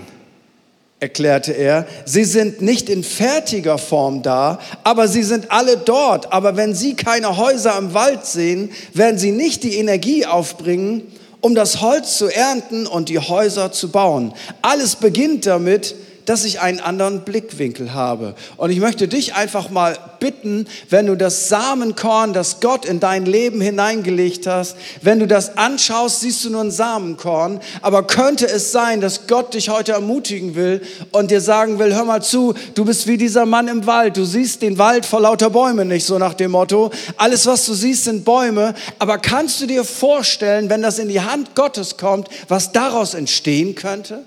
erklärte 1.05 1.53
er, 1.53 1.87
sie 2.07 2.25
sind 2.25 2.63
nicht 2.63 2.89
in 2.89 3.05
fertiger 3.05 3.77
Form 3.77 4.23
da, 4.23 4.59
aber 4.85 5.07
sie 5.07 5.23
sind 5.23 5.51
alle 5.51 5.77
dort. 5.77 6.33
Aber 6.33 6.57
wenn 6.57 6.75
Sie 6.75 6.95
keine 6.95 7.37
Häuser 7.37 7.77
im 7.77 7.93
Wald 7.93 8.25
sehen, 8.25 8.71
werden 8.95 9.19
Sie 9.19 9.31
nicht 9.31 9.65
die 9.65 9.77
Energie 9.77 10.25
aufbringen, 10.25 11.03
um 11.43 11.55
das 11.55 11.83
Holz 11.83 12.17
zu 12.17 12.29
ernten 12.29 12.87
und 12.87 13.11
die 13.11 13.19
Häuser 13.19 13.71
zu 13.71 13.91
bauen. 13.91 14.33
Alles 14.63 14.97
beginnt 14.97 15.45
damit, 15.45 15.95
dass 16.27 16.45
ich 16.45 16.61
einen 16.61 16.81
anderen 16.81 17.21
Blickwinkel 17.21 17.95
habe. 17.95 18.35
Und 18.57 18.71
ich 18.71 18.81
möchte 18.81 19.09
dich 19.09 19.35
einfach 19.35 19.71
mal 19.71 19.97
bitten, 20.21 20.67
wenn 20.91 21.07
du 21.07 21.17
das 21.17 21.49
Samenkorn, 21.49 22.33
das 22.33 22.61
Gott 22.61 22.85
in 22.85 23.01
dein 23.01 23.27
Leben 23.27 23.61
hineingelegt 23.61 24.47
hast, 24.47 24.77
wenn 25.03 25.21
du 25.21 25.27
das 25.27 25.57
anschaust, 25.57 26.21
siehst 26.21 26.45
du 26.45 26.51
nur 26.51 26.63
ein 26.63 26.71
Samenkorn. 26.71 27.61
Aber 27.83 28.07
könnte 28.07 28.47
es 28.47 28.73
sein, 28.73 29.01
dass 29.01 29.27
Gott 29.27 29.55
dich 29.55 29.69
heute 29.69 29.93
ermutigen 29.93 30.55
will 30.55 30.81
und 31.13 31.31
dir 31.31 31.41
sagen 31.41 31.79
will, 31.79 31.95
hör 31.95 32.05
mal 32.05 32.23
zu, 32.23 32.55
du 32.75 32.85
bist 32.85 33.07
wie 33.07 33.17
dieser 33.17 33.47
Mann 33.47 33.69
im 33.69 33.87
Wald. 33.87 34.17
Du 34.17 34.25
siehst 34.25 34.63
den 34.63 34.79
Wald 34.79 35.07
vor 35.07 35.21
lauter 35.21 35.51
Bäumen 35.51 35.89
nicht, 35.89 36.07
so 36.07 36.19
nach 36.19 36.35
dem 36.35 36.53
Motto. 36.53 36.91
Alles, 37.17 37.47
was 37.47 37.67
du 37.67 37.75
siehst, 37.75 38.05
sind 38.05 38.25
Bäume. 38.25 38.75
Aber 38.99 39.19
kannst 39.19 39.61
du 39.61 39.67
dir 39.67 39.85
vorstellen, 39.85 40.71
wenn 40.71 40.83
das 40.83 40.99
in 40.99 41.09
die 41.09 41.21
Hand 41.21 41.55
Gottes 41.55 41.97
kommt, 41.97 42.29
was 42.49 42.73
daraus 42.73 43.15
entstehen 43.15 43.75
könnte? 43.75 44.25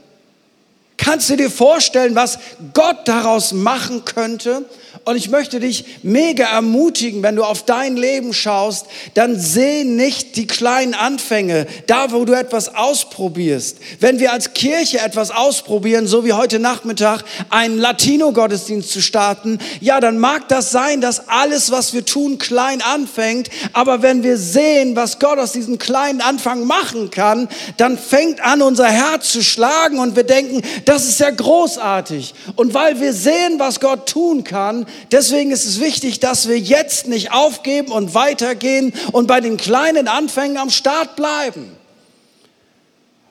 Kannst 0.98 1.30
du 1.30 1.38
dir 1.38 1.52
vorstellen, 1.52 2.16
was 2.16 2.40
Gott 2.74 3.08
daraus 3.08 3.54
machen 3.54 4.04
könnte? 4.04 4.66
Und 5.08 5.16
ich 5.16 5.30
möchte 5.30 5.62
dich 5.62 5.86
mega 6.04 6.44
ermutigen, 6.44 7.24
wenn 7.24 7.38
du 7.38 7.46
auf 7.46 7.64
dein 7.64 7.96
Leben 7.96 8.34
schaust, 8.34 8.88
dann 9.14 9.40
seh 9.40 9.86
nicht 9.86 10.36
die 10.36 10.48
kleinen 10.48 10.94
Anfänge, 10.94 11.66
da 11.86 12.12
wo 12.12 12.26
du 12.26 12.34
etwas 12.34 12.76
ausprobierst. 12.76 13.78
Wenn 14.02 14.20
wir 14.20 14.34
als 14.34 14.52
Kirche 14.52 15.00
etwas 15.00 15.32
ausprobieren, 15.32 16.08
so 16.08 16.26
wie 16.26 16.34
heute 16.34 16.60
Nachmittag 16.60 17.24
einen 17.50 17.78
Latino-Gottesdienst 17.78 18.92
zu 18.92 19.02
starten, 19.02 19.60
ja, 19.80 20.02
dann 20.02 20.20
mag 20.20 20.50
das 20.50 20.72
sein, 20.72 21.00
dass 21.00 21.30
alles, 21.30 21.72
was 21.72 21.94
wir 21.94 22.04
tun, 22.04 22.38
klein 22.38 22.82
anfängt. 22.82 23.50
Aber 23.72 24.02
wenn 24.02 24.24
wir 24.24 24.36
sehen, 24.36 24.98
was 24.98 25.20
Gott 25.20 25.40
aus 25.40 25.54
diesem 25.54 25.80
kleinen 25.80 26.20
Anfang 26.20 26.66
machen 26.66 27.12
kann, 27.12 27.48
dann 27.78 27.98
fängt 27.98 28.42
an, 28.42 28.62
unser 28.62 28.90
Herz 28.90 29.32
zu 29.32 29.42
schlagen 29.42 30.00
und 30.00 30.18
wir 30.18 30.26
denken, 30.26 30.62
das 30.84 31.08
ist 31.08 31.22
ja 31.22 31.30
großartig. 31.30 32.34
Und 32.58 32.74
weil 32.74 33.00
wir 33.00 33.14
sehen, 33.14 33.58
was 33.58 33.80
Gott 33.80 34.10
tun 34.10 34.44
kann, 34.44 34.86
Deswegen 35.12 35.52
ist 35.52 35.66
es 35.66 35.80
wichtig, 35.80 36.20
dass 36.20 36.48
wir 36.48 36.60
jetzt 36.60 37.08
nicht 37.08 37.32
aufgeben 37.32 37.92
und 37.92 38.14
weitergehen 38.14 38.94
und 39.12 39.28
bei 39.28 39.42
den 39.42 39.58
kleinen 39.58 40.08
Anfängen 40.08 40.58
am 40.58 40.70
Start 40.70 41.16
bleiben. 41.16 41.76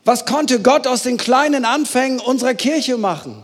Was 0.05 0.25
konnte 0.25 0.61
Gott 0.61 0.87
aus 0.87 1.03
den 1.03 1.17
kleinen 1.17 1.65
Anfängen 1.65 2.21
unserer 2.21 2.55
Kirche 2.55 2.97
machen? 2.97 3.43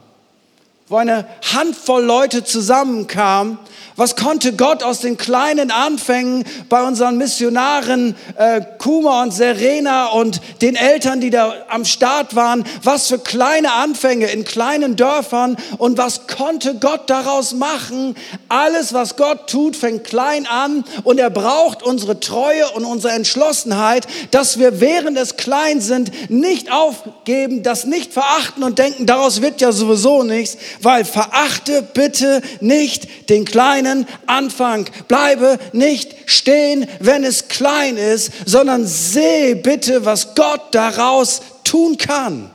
Wo 0.92 0.98
eine 0.98 1.24
Handvoll 1.54 2.04
Leute 2.04 2.44
zusammenkamen 2.44 3.56
was 3.96 4.16
konnte 4.16 4.54
Gott 4.54 4.82
aus 4.82 5.00
den 5.00 5.16
kleinen 5.16 5.70
Anfängen 5.70 6.44
bei 6.68 6.82
unseren 6.82 7.18
Missionaren 7.18 8.16
äh, 8.36 8.62
Kuma 8.78 9.22
und 9.22 9.32
Serena 9.32 10.06
und 10.06 10.40
den 10.62 10.76
Eltern, 10.76 11.20
die 11.20 11.30
da 11.30 11.54
am 11.68 11.84
Start 11.84 12.34
waren, 12.34 12.64
was 12.82 13.08
für 13.08 13.18
kleine 13.18 13.72
Anfänge 13.72 14.30
in 14.30 14.44
kleinen 14.44 14.96
Dörfern 14.96 15.56
und 15.78 15.98
was 15.98 16.26
konnte 16.26 16.76
Gott 16.76 17.10
daraus 17.10 17.52
machen? 17.52 18.16
Alles, 18.48 18.94
was 18.94 19.16
Gott 19.16 19.50
tut, 19.50 19.76
fängt 19.76 20.04
klein 20.04 20.46
an 20.46 20.84
und 21.04 21.18
er 21.18 21.30
braucht 21.30 21.82
unsere 21.82 22.18
Treue 22.18 22.68
und 22.70 22.84
unsere 22.84 23.12
Entschlossenheit, 23.12 24.06
dass 24.30 24.58
wir 24.58 24.80
während 24.80 25.18
es 25.18 25.36
klein 25.36 25.80
sind, 25.80 26.30
nicht 26.30 26.72
aufgeben, 26.72 27.62
das 27.62 27.84
nicht 27.84 28.12
verachten 28.12 28.62
und 28.62 28.78
denken, 28.78 29.04
daraus 29.06 29.42
wird 29.42 29.60
ja 29.60 29.72
sowieso 29.72 30.22
nichts, 30.22 30.56
weil 30.82 31.04
verachte 31.04 31.82
bitte 31.82 32.42
nicht 32.60 33.28
den 33.30 33.44
kleinen 33.44 34.06
Anfang. 34.26 34.86
Bleibe 35.08 35.58
nicht 35.72 36.14
stehen, 36.26 36.86
wenn 37.00 37.24
es 37.24 37.48
klein 37.48 37.96
ist, 37.96 38.30
sondern 38.46 38.86
seh 38.86 39.54
bitte, 39.54 40.04
was 40.04 40.34
Gott 40.34 40.62
daraus 40.72 41.42
tun 41.64 41.96
kann. 41.96 42.50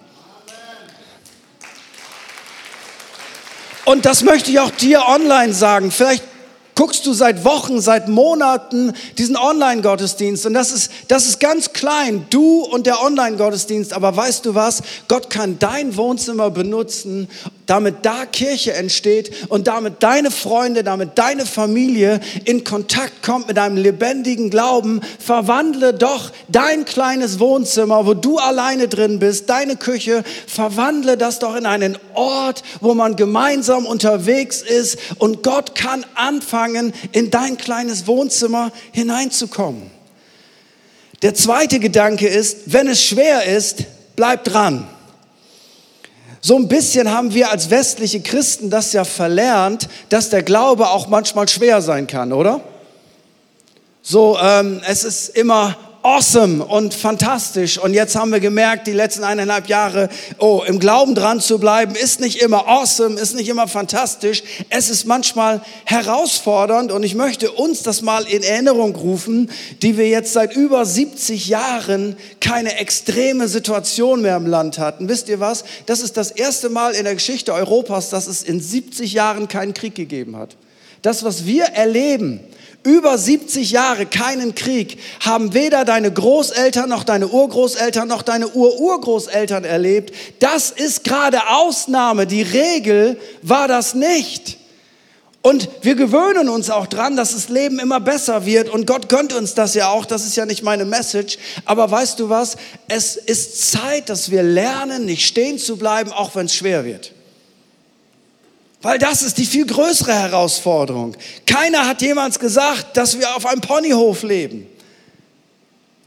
Und 3.85 4.05
das 4.05 4.23
möchte 4.23 4.51
ich 4.51 4.59
auch 4.59 4.71
dir 4.71 5.07
online 5.07 5.53
sagen. 5.53 5.91
Vielleicht 5.91 6.23
guckst 6.77 7.05
du 7.05 7.13
seit 7.13 7.43
Wochen, 7.43 7.81
seit 7.81 8.07
Monaten 8.07 8.93
diesen 9.17 9.35
Online-Gottesdienst 9.35 10.45
und 10.45 10.53
das 10.53 10.71
ist, 10.71 10.91
das 11.07 11.25
ist 11.25 11.39
ganz 11.39 11.73
klein, 11.73 12.27
du 12.29 12.61
und 12.61 12.85
der 12.85 13.01
Online-Gottesdienst, 13.01 13.93
aber 13.93 14.15
weißt 14.15 14.45
du 14.45 14.53
was? 14.53 14.83
Gott 15.07 15.31
kann 15.31 15.57
dein 15.57 15.97
Wohnzimmer 15.97 16.51
benutzen, 16.51 17.29
damit 17.67 17.97
da 18.03 18.25
Kirche 18.25 18.73
entsteht 18.73 19.49
und 19.49 19.67
damit 19.67 20.01
deine 20.01 20.31
Freunde, 20.31 20.83
damit 20.83 21.17
deine 21.17 21.45
Familie 21.45 22.19
in 22.45 22.63
Kontakt 22.63 23.21
kommt 23.21 23.49
mit 23.49 23.59
einem 23.59 23.77
lebendigen 23.77 24.49
Glauben. 24.49 25.01
Verwandle 25.19 25.93
doch 25.93 26.31
dein 26.47 26.85
kleines 26.85 27.39
Wohnzimmer, 27.39 28.07
wo 28.07 28.13
du 28.13 28.39
alleine 28.39 28.87
drin 28.87 29.19
bist, 29.19 29.49
deine 29.49 29.75
Küche, 29.75 30.23
verwandle 30.47 31.17
das 31.17 31.39
doch 31.39 31.55
in 31.55 31.65
einen 31.65 31.97
Ort, 32.13 32.63
wo 32.81 32.93
man 32.93 33.15
gemeinsam 33.15 33.85
unterwegs 33.85 34.61
ist 34.61 34.97
und 35.19 35.43
Gott 35.43 35.75
kann 35.75 36.05
anfangen, 36.15 36.93
in 37.11 37.29
dein 37.29 37.57
kleines 37.57 38.07
Wohnzimmer 38.07 38.71
hineinzukommen. 38.93 39.91
Der 41.21 41.33
zweite 41.33 41.79
Gedanke 41.79 42.27
ist, 42.27 42.57
wenn 42.67 42.87
es 42.87 43.03
schwer 43.03 43.45
ist, 43.45 43.83
bleib 44.15 44.45
dran. 44.45 44.87
So 46.41 46.55
ein 46.55 46.67
bisschen 46.67 47.11
haben 47.11 47.33
wir 47.33 47.51
als 47.51 47.69
westliche 47.69 48.21
Christen 48.21 48.69
das 48.69 48.93
ja 48.93 49.03
verlernt, 49.03 49.89
dass 50.09 50.29
der 50.29 50.43
Glaube 50.43 50.89
auch 50.89 51.07
manchmal 51.07 51.47
schwer 51.47 51.81
sein 51.81 52.07
kann, 52.07 52.31
oder? 52.31 52.61
So, 54.01 54.37
ähm, 54.41 54.81
es 54.87 55.03
ist 55.03 55.29
immer 55.29 55.75
awesome 56.07 56.63
und 56.63 56.93
fantastisch. 56.93 57.77
Und 57.77 57.93
jetzt 57.93 58.15
haben 58.15 58.31
wir 58.31 58.39
gemerkt, 58.39 58.87
die 58.87 58.93
letzten 58.93 59.25
eineinhalb 59.25 59.67
Jahre, 59.67 60.07
oh, 60.39 60.63
im 60.65 60.79
Glauben 60.79 61.15
dran 61.15 61.41
zu 61.41 61.59
bleiben, 61.59 61.95
ist 61.95 62.21
nicht 62.21 62.41
immer 62.41 62.65
awesome, 62.65 63.19
ist 63.19 63.35
nicht 63.35 63.49
immer 63.49 63.67
fantastisch. 63.67 64.41
Es 64.69 64.89
ist 64.89 65.05
manchmal 65.05 65.61
herausfordernd 65.83 66.93
und 66.93 67.03
ich 67.03 67.13
möchte 67.13 67.51
uns 67.51 67.83
das 67.83 68.01
mal 68.01 68.23
in 68.23 68.41
Erinnerung 68.41 68.95
rufen, 68.95 69.51
die 69.81 69.97
wir 69.97 70.07
jetzt 70.07 70.31
seit 70.31 70.55
über 70.55 70.85
70 70.85 71.49
Jahren 71.49 72.15
keine 72.39 72.79
extreme 72.79 73.49
Situation 73.49 74.21
mehr 74.21 74.37
im 74.37 74.47
Land 74.47 74.79
hatten. 74.79 75.09
Wisst 75.09 75.27
ihr 75.27 75.41
was? 75.41 75.65
Das 75.87 75.99
ist 75.99 76.15
das 76.15 76.31
erste 76.31 76.69
Mal 76.69 76.93
in 76.93 77.03
der 77.03 77.15
Geschichte 77.15 77.53
Europas, 77.53 78.09
dass 78.09 78.27
es 78.27 78.43
in 78.43 78.61
70 78.61 79.11
Jahren 79.11 79.49
keinen 79.49 79.73
Krieg 79.73 79.95
gegeben 79.95 80.37
hat. 80.37 80.55
Das, 81.01 81.25
was 81.25 81.45
wir 81.45 81.65
erleben, 81.65 82.39
über 82.87 83.17
70 83.17 83.71
Jahre 83.71 84.05
keinen 84.05 84.55
Krieg, 84.55 84.97
haben 85.19 85.53
weder 85.53 85.83
deine 85.83 86.11
Großeltern 86.11 86.89
noch 86.89 87.03
deine 87.03 87.27
Urgroßeltern 87.27 88.07
noch 88.07 88.21
deine 88.21 88.47
Ururgroßeltern 88.47 89.65
erlebt. 89.65 90.15
Das 90.39 90.71
ist 90.71 91.03
gerade 91.03 91.49
Ausnahme. 91.49 92.25
Die 92.25 92.43
Regel 92.43 93.19
war 93.41 93.67
das 93.67 93.93
nicht. 93.93 94.57
Und 95.41 95.69
wir 95.81 95.95
gewöhnen 95.95 96.49
uns 96.49 96.69
auch 96.69 96.87
dran, 96.87 97.17
dass 97.17 97.33
das 97.33 97.49
Leben 97.49 97.79
immer 97.79 97.99
besser 97.99 98.45
wird. 98.45 98.69
Und 98.69 98.87
Gott 98.87 99.09
gönnt 99.09 99.33
uns 99.33 99.53
das 99.53 99.75
ja 99.75 99.89
auch. 99.89 100.05
Das 100.05 100.25
ist 100.25 100.37
ja 100.37 100.45
nicht 100.45 100.63
meine 100.63 100.85
Message. 100.85 101.37
Aber 101.65 101.91
weißt 101.91 102.19
du 102.19 102.29
was? 102.29 102.55
Es 102.87 103.17
ist 103.17 103.69
Zeit, 103.71 104.09
dass 104.09 104.31
wir 104.31 104.43
lernen, 104.43 105.05
nicht 105.05 105.27
stehen 105.27 105.57
zu 105.57 105.77
bleiben, 105.77 106.11
auch 106.11 106.35
wenn 106.35 106.45
es 106.45 106.55
schwer 106.55 106.85
wird. 106.85 107.11
Weil 108.81 108.99
das 108.99 109.23
ist 109.23 109.37
die 109.37 109.45
viel 109.45 109.65
größere 109.65 110.13
Herausforderung. 110.13 111.15
Keiner 111.45 111.87
hat 111.87 112.01
jemals 112.01 112.37
gesagt, 112.37 112.95
dass 112.95 113.19
wir 113.19 113.35
auf 113.35 113.45
einem 113.45 113.61
Ponyhof 113.61 114.23
leben. 114.23 114.67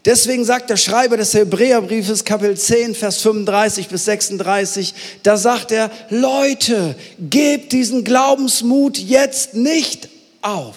Deswegen 0.04 0.44
sagt 0.46 0.70
der 0.70 0.78
Schreiber 0.78 1.18
des 1.18 1.34
Hebräerbriefes 1.34 2.24
Kapitel 2.24 2.56
10, 2.56 2.94
Vers 2.94 3.18
35 3.20 3.88
bis 3.88 4.06
36, 4.06 4.94
da 5.22 5.36
sagt 5.36 5.72
er, 5.72 5.90
Leute, 6.08 6.94
gebt 7.18 7.72
diesen 7.72 8.02
Glaubensmut 8.02 8.96
jetzt 8.96 9.54
nicht 9.54 10.08
auf. 10.40 10.76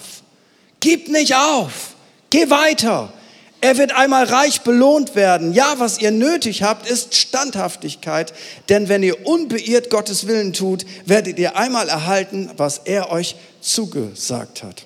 Gib 0.80 1.08
nicht 1.08 1.34
auf. 1.34 1.94
Geh 2.28 2.50
weiter. 2.50 3.13
Er 3.64 3.78
wird 3.78 3.92
einmal 3.92 4.24
reich 4.24 4.60
belohnt 4.60 5.14
werden. 5.14 5.54
Ja, 5.54 5.76
was 5.78 5.98
ihr 5.98 6.10
nötig 6.10 6.62
habt, 6.62 6.86
ist 6.86 7.14
Standhaftigkeit. 7.14 8.34
Denn 8.68 8.90
wenn 8.90 9.02
ihr 9.02 9.26
unbeirrt 9.26 9.88
Gottes 9.88 10.26
Willen 10.26 10.52
tut, 10.52 10.84
werdet 11.06 11.38
ihr 11.38 11.56
einmal 11.56 11.88
erhalten, 11.88 12.50
was 12.58 12.82
er 12.84 13.10
euch 13.10 13.36
zugesagt 13.62 14.62
hat. 14.62 14.84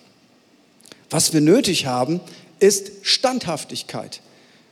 Was 1.10 1.32
wir 1.32 1.40
nötig 1.40 1.86
haben, 1.86 2.20
ist 2.60 2.92
Standhaftigkeit. 3.02 4.20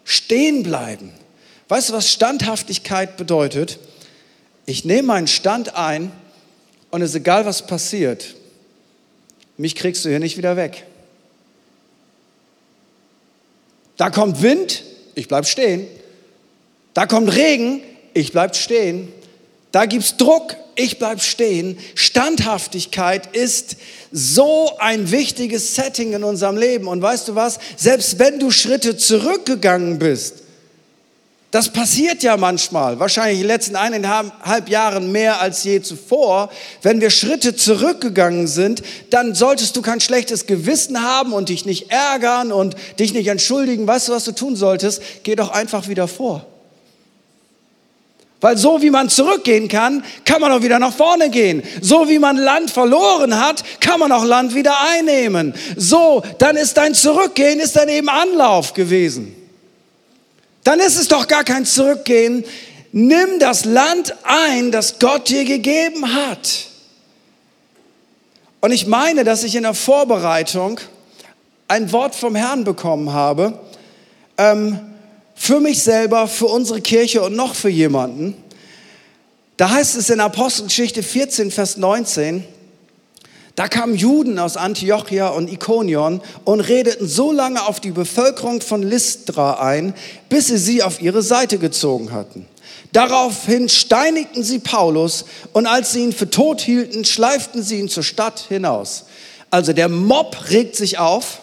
Stehen 0.04 0.62
bleiben. 0.62 1.12
Weißt 1.66 1.88
du, 1.88 1.94
was 1.94 2.08
Standhaftigkeit 2.08 3.16
bedeutet? 3.16 3.80
Ich 4.66 4.84
nehme 4.84 5.08
meinen 5.08 5.26
Stand 5.26 5.74
ein 5.74 6.12
und 6.92 7.02
es 7.02 7.10
ist 7.10 7.16
egal, 7.16 7.44
was 7.44 7.66
passiert. 7.66 8.36
Mich 9.56 9.74
kriegst 9.74 10.04
du 10.04 10.10
hier 10.10 10.20
nicht 10.20 10.36
wieder 10.36 10.56
weg. 10.56 10.84
Da 13.96 14.10
kommt 14.10 14.42
Wind, 14.42 14.82
ich 15.14 15.28
bleib 15.28 15.46
stehen. 15.46 15.86
Da 16.94 17.06
kommt 17.06 17.34
Regen, 17.34 17.82
ich 18.14 18.32
bleib 18.32 18.56
stehen. 18.56 19.12
Da 19.72 19.86
gibt's 19.86 20.16
Druck, 20.16 20.56
ich 20.74 20.98
bleib 20.98 21.22
stehen. 21.22 21.78
Standhaftigkeit 21.94 23.34
ist 23.34 23.76
so 24.12 24.72
ein 24.78 25.10
wichtiges 25.10 25.74
Setting 25.74 26.12
in 26.12 26.24
unserem 26.24 26.56
Leben. 26.56 26.88
Und 26.88 27.02
weißt 27.02 27.28
du 27.28 27.34
was? 27.34 27.58
Selbst 27.76 28.18
wenn 28.18 28.38
du 28.38 28.50
Schritte 28.50 28.96
zurückgegangen 28.96 29.98
bist, 29.98 30.42
das 31.56 31.70
passiert 31.70 32.22
ja 32.22 32.36
manchmal, 32.36 33.00
wahrscheinlich 33.00 33.36
in 33.36 33.44
den 33.44 33.48
letzten 33.48 33.76
eineinhalb 33.76 34.68
Jahren 34.68 35.10
mehr 35.10 35.40
als 35.40 35.64
je 35.64 35.80
zuvor. 35.80 36.50
Wenn 36.82 37.00
wir 37.00 37.08
Schritte 37.08 37.56
zurückgegangen 37.56 38.46
sind, 38.46 38.82
dann 39.08 39.34
solltest 39.34 39.74
du 39.74 39.80
kein 39.80 40.00
schlechtes 40.00 40.44
Gewissen 40.44 41.00
haben 41.00 41.32
und 41.32 41.48
dich 41.48 41.64
nicht 41.64 41.90
ärgern 41.90 42.52
und 42.52 42.76
dich 42.98 43.14
nicht 43.14 43.28
entschuldigen. 43.28 43.86
Weißt 43.86 44.08
du, 44.08 44.12
was 44.12 44.24
du 44.24 44.32
tun 44.32 44.54
solltest? 44.54 45.00
Geh 45.22 45.34
doch 45.34 45.48
einfach 45.48 45.88
wieder 45.88 46.08
vor. 46.08 46.44
Weil 48.42 48.58
so 48.58 48.82
wie 48.82 48.90
man 48.90 49.08
zurückgehen 49.08 49.68
kann, 49.68 50.04
kann 50.26 50.42
man 50.42 50.52
auch 50.52 50.60
wieder 50.60 50.78
nach 50.78 50.92
vorne 50.92 51.30
gehen. 51.30 51.62
So 51.80 52.06
wie 52.06 52.18
man 52.18 52.36
Land 52.36 52.70
verloren 52.70 53.40
hat, 53.40 53.64
kann 53.80 53.98
man 53.98 54.12
auch 54.12 54.26
Land 54.26 54.54
wieder 54.54 54.74
einnehmen. 54.92 55.54
So, 55.74 56.22
dann 56.36 56.56
ist 56.56 56.76
dein 56.76 56.92
Zurückgehen, 56.92 57.60
ist 57.60 57.76
dann 57.76 57.88
eben 57.88 58.10
Anlauf 58.10 58.74
gewesen 58.74 59.45
dann 60.66 60.80
ist 60.80 60.98
es 60.98 61.06
doch 61.06 61.28
gar 61.28 61.44
kein 61.44 61.64
Zurückgehen. 61.64 62.44
nimm 62.90 63.38
das 63.38 63.64
Land 63.64 64.14
ein, 64.24 64.72
das 64.72 64.98
Gott 64.98 65.28
dir 65.28 65.44
gegeben 65.44 66.12
hat. 66.12 66.66
Und 68.60 68.72
ich 68.72 68.86
meine, 68.86 69.22
dass 69.22 69.44
ich 69.44 69.54
in 69.54 69.62
der 69.62 69.74
Vorbereitung 69.74 70.80
ein 71.68 71.92
Wort 71.92 72.16
vom 72.16 72.34
Herrn 72.34 72.64
bekommen 72.64 73.12
habe, 73.12 73.60
ähm, 74.38 74.80
für 75.36 75.60
mich 75.60 75.82
selber, 75.82 76.26
für 76.26 76.46
unsere 76.46 76.80
Kirche 76.80 77.22
und 77.22 77.36
noch 77.36 77.54
für 77.54 77.68
jemanden. 77.68 78.34
Da 79.56 79.70
heißt 79.70 79.94
es 79.96 80.10
in 80.10 80.18
Apostelgeschichte 80.18 81.02
14, 81.04 81.52
Vers 81.52 81.76
19, 81.76 82.42
da 83.56 83.68
kamen 83.68 83.96
Juden 83.96 84.38
aus 84.38 84.56
Antiochia 84.56 85.28
und 85.28 85.50
Ikonion 85.50 86.20
und 86.44 86.60
redeten 86.60 87.08
so 87.08 87.32
lange 87.32 87.66
auf 87.66 87.80
die 87.80 87.90
Bevölkerung 87.90 88.60
von 88.60 88.82
Lystra 88.82 89.54
ein, 89.54 89.94
bis 90.28 90.48
sie 90.48 90.58
sie 90.58 90.82
auf 90.82 91.00
ihre 91.00 91.22
Seite 91.22 91.58
gezogen 91.58 92.12
hatten. 92.12 92.46
Daraufhin 92.92 93.68
steinigten 93.68 94.42
sie 94.42 94.58
Paulus 94.58 95.24
und 95.52 95.66
als 95.66 95.92
sie 95.92 96.04
ihn 96.04 96.12
für 96.12 96.30
tot 96.30 96.60
hielten, 96.60 97.04
schleiften 97.04 97.62
sie 97.62 97.78
ihn 97.78 97.88
zur 97.88 98.02
Stadt 98.02 98.44
hinaus. 98.48 99.06
Also 99.50 99.72
der 99.72 99.88
Mob 99.88 100.36
regt 100.50 100.76
sich 100.76 100.98
auf 100.98 101.40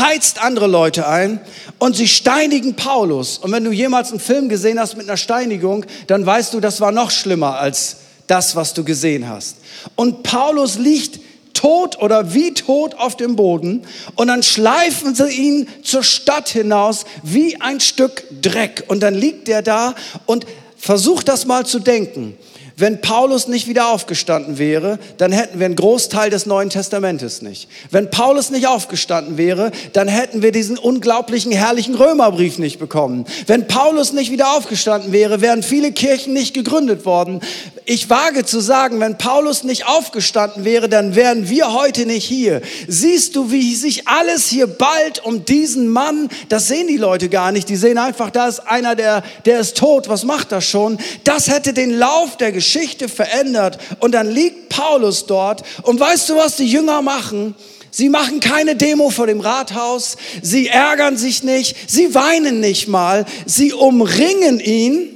heizt 0.00 0.42
andere 0.42 0.66
Leute 0.66 1.06
ein 1.06 1.40
und 1.78 1.96
sie 1.96 2.08
steinigen 2.08 2.74
Paulus. 2.74 3.38
Und 3.38 3.52
wenn 3.52 3.64
du 3.64 3.70
jemals 3.70 4.10
einen 4.10 4.20
Film 4.20 4.48
gesehen 4.48 4.80
hast 4.80 4.96
mit 4.96 5.06
einer 5.06 5.16
Steinigung, 5.16 5.84
dann 6.06 6.24
weißt 6.24 6.54
du, 6.54 6.60
das 6.60 6.80
war 6.80 6.92
noch 6.92 7.10
schlimmer 7.10 7.58
als 7.58 7.96
das, 8.26 8.56
was 8.56 8.74
du 8.74 8.84
gesehen 8.84 9.28
hast. 9.28 9.56
Und 9.96 10.22
Paulus 10.22 10.78
liegt 10.78 11.20
tot 11.54 11.98
oder 12.00 12.34
wie 12.34 12.52
tot 12.52 12.94
auf 12.94 13.16
dem 13.16 13.36
Boden 13.36 13.82
und 14.16 14.28
dann 14.28 14.42
schleifen 14.42 15.14
sie 15.14 15.30
ihn 15.30 15.68
zur 15.82 16.02
Stadt 16.02 16.48
hinaus 16.48 17.04
wie 17.22 17.60
ein 17.60 17.80
Stück 17.80 18.24
Dreck. 18.42 18.84
Und 18.88 19.02
dann 19.02 19.14
liegt 19.14 19.48
er 19.48 19.62
da 19.62 19.94
und 20.26 20.46
versucht 20.76 21.28
das 21.28 21.46
mal 21.46 21.64
zu 21.64 21.78
denken. 21.78 22.36
Wenn 22.76 23.00
Paulus 23.00 23.46
nicht 23.46 23.68
wieder 23.68 23.90
aufgestanden 23.90 24.58
wäre, 24.58 24.98
dann 25.16 25.30
hätten 25.30 25.60
wir 25.60 25.66
einen 25.66 25.76
Großteil 25.76 26.28
des 26.28 26.44
Neuen 26.44 26.70
Testamentes 26.70 27.40
nicht. 27.40 27.68
Wenn 27.92 28.10
Paulus 28.10 28.50
nicht 28.50 28.66
aufgestanden 28.66 29.38
wäre, 29.38 29.70
dann 29.92 30.08
hätten 30.08 30.42
wir 30.42 30.50
diesen 30.50 30.76
unglaublichen, 30.76 31.52
herrlichen 31.52 31.94
Römerbrief 31.94 32.58
nicht 32.58 32.80
bekommen. 32.80 33.26
Wenn 33.46 33.68
Paulus 33.68 34.12
nicht 34.12 34.32
wieder 34.32 34.56
aufgestanden 34.56 35.12
wäre, 35.12 35.40
wären 35.40 35.62
viele 35.62 35.92
Kirchen 35.92 36.32
nicht 36.32 36.52
gegründet 36.52 37.04
worden. 37.04 37.40
Ich 37.84 38.10
wage 38.10 38.44
zu 38.44 38.58
sagen, 38.58 38.98
wenn 38.98 39.18
Paulus 39.18 39.62
nicht 39.62 39.86
aufgestanden 39.86 40.64
wäre, 40.64 40.88
dann 40.88 41.14
wären 41.14 41.48
wir 41.48 41.74
heute 41.74 42.06
nicht 42.06 42.24
hier. 42.24 42.60
Siehst 42.88 43.36
du, 43.36 43.52
wie 43.52 43.76
sich 43.76 44.08
alles 44.08 44.48
hier 44.48 44.66
bald 44.66 45.24
um 45.24 45.44
diesen 45.44 45.86
Mann, 45.88 46.28
das 46.48 46.66
sehen 46.66 46.88
die 46.88 46.96
Leute 46.96 47.28
gar 47.28 47.52
nicht, 47.52 47.68
die 47.68 47.76
sehen 47.76 47.98
einfach, 47.98 48.30
da 48.30 48.48
ist 48.48 48.60
einer, 48.60 48.96
der, 48.96 49.22
der 49.44 49.60
ist 49.60 49.76
tot, 49.76 50.08
was 50.08 50.24
macht 50.24 50.50
das 50.50 50.64
schon? 50.64 50.98
Das 51.22 51.48
hätte 51.48 51.72
den 51.72 51.96
Lauf 51.96 52.36
der 52.36 52.50
Geschichte 52.50 52.63
Geschichte 52.64 53.08
verändert. 53.08 53.78
Und 54.00 54.12
dann 54.12 54.30
liegt 54.30 54.70
Paulus 54.70 55.26
dort. 55.26 55.62
Und 55.82 56.00
weißt 56.00 56.30
du, 56.30 56.36
was 56.36 56.56
die 56.56 56.66
Jünger 56.66 57.02
machen? 57.02 57.54
Sie 57.90 58.08
machen 58.08 58.40
keine 58.40 58.74
Demo 58.74 59.10
vor 59.10 59.26
dem 59.26 59.40
Rathaus. 59.40 60.16
Sie 60.42 60.66
ärgern 60.66 61.16
sich 61.16 61.44
nicht. 61.44 61.76
Sie 61.88 62.14
weinen 62.14 62.60
nicht 62.60 62.88
mal. 62.88 63.26
Sie 63.46 63.72
umringen 63.72 64.58
ihn. 64.58 65.14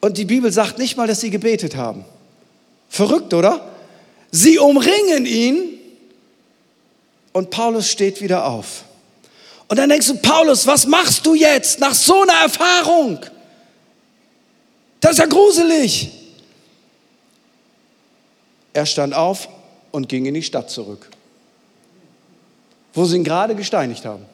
Und 0.00 0.18
die 0.18 0.24
Bibel 0.24 0.52
sagt 0.52 0.78
nicht 0.78 0.96
mal, 0.96 1.06
dass 1.06 1.20
sie 1.20 1.30
gebetet 1.30 1.76
haben. 1.76 2.04
Verrückt, 2.88 3.32
oder? 3.32 3.70
Sie 4.32 4.58
umringen 4.58 5.24
ihn. 5.24 5.78
Und 7.32 7.50
Paulus 7.50 7.88
steht 7.88 8.20
wieder 8.20 8.44
auf. 8.44 8.84
Und 9.68 9.78
dann 9.78 9.88
denkst 9.88 10.08
du, 10.08 10.16
Paulus, 10.16 10.66
was 10.66 10.86
machst 10.86 11.24
du 11.24 11.34
jetzt 11.34 11.78
nach 11.78 11.94
so 11.94 12.22
einer 12.22 12.42
Erfahrung? 12.42 13.20
Das 15.00 15.12
ist 15.12 15.18
ja 15.18 15.26
gruselig. 15.26 16.10
Er 18.72 18.86
stand 18.86 19.14
auf 19.14 19.48
und 19.90 20.08
ging 20.08 20.24
in 20.26 20.34
die 20.34 20.42
Stadt 20.42 20.70
zurück, 20.70 21.08
wo 22.94 23.04
sie 23.04 23.16
ihn 23.16 23.24
gerade 23.24 23.54
gesteinigt 23.54 24.04
haben. 24.04 24.24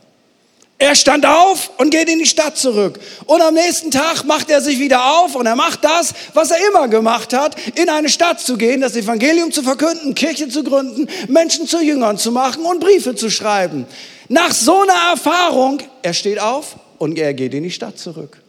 Er 0.80 0.95
stand 0.95 1.26
auf 1.26 1.73
und 1.78 1.90
geht 1.90 2.09
in 2.09 2.21
die 2.21 2.26
Stadt 2.26 2.57
zurück. 2.57 3.00
Und 3.26 3.42
am 3.42 3.54
nächsten 3.54 3.90
Tag 3.90 4.25
macht 4.25 4.49
er 4.49 4.61
sich 4.61 4.78
wieder 4.78 5.18
auf 5.18 5.35
und 5.35 5.45
er 5.45 5.57
macht 5.57 5.83
das, 5.83 6.14
was 6.35 6.52
er 6.52 6.59
immer 6.68 6.87
gemacht 6.87 7.33
hat, 7.33 7.57
in 7.76 7.88
eine 7.88 8.09
Stadt 8.09 8.38
zu 8.40 8.57
gehen, 8.57 8.80
das 8.80 8.95
Evangelium 8.95 9.50
zu 9.50 9.64
verkünden, 9.64 10.14
Kirche 10.14 10.49
zu 10.49 10.62
gründen, 10.62 11.09
Menschen 11.26 11.66
zu 11.66 11.83
Jüngern 11.83 12.16
zu 12.16 12.30
machen 12.30 12.64
und 12.64 12.78
Briefe 12.78 13.16
zu 13.16 13.28
schreiben. 13.28 13.87
Nach 14.28 14.52
so 14.52 14.83
einer 14.83 15.11
Erfahrung, 15.11 15.80
er 16.02 16.14
steht 16.14 16.38
auf 16.38 16.76
und 16.99 17.18
er 17.18 17.35
geht 17.35 17.54
in 17.54 17.64
die 17.64 17.73
Stadt 17.73 17.99
zurück. 17.99 18.40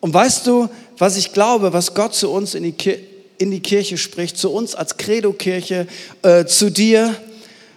Und 0.00 0.12
weißt 0.12 0.48
du, 0.48 0.68
was 0.98 1.16
ich 1.16 1.32
glaube, 1.32 1.72
was 1.72 1.94
Gott 1.94 2.16
zu 2.16 2.30
uns 2.30 2.56
in 2.56 2.64
die 2.64 2.72
Kirche 2.72 3.19
in 3.40 3.50
die 3.50 3.60
Kirche 3.60 3.96
spricht, 3.96 4.36
zu 4.36 4.50
uns 4.50 4.74
als 4.74 4.98
Credo-Kirche, 4.98 5.86
äh, 6.22 6.44
zu 6.44 6.70
dir. 6.70 7.16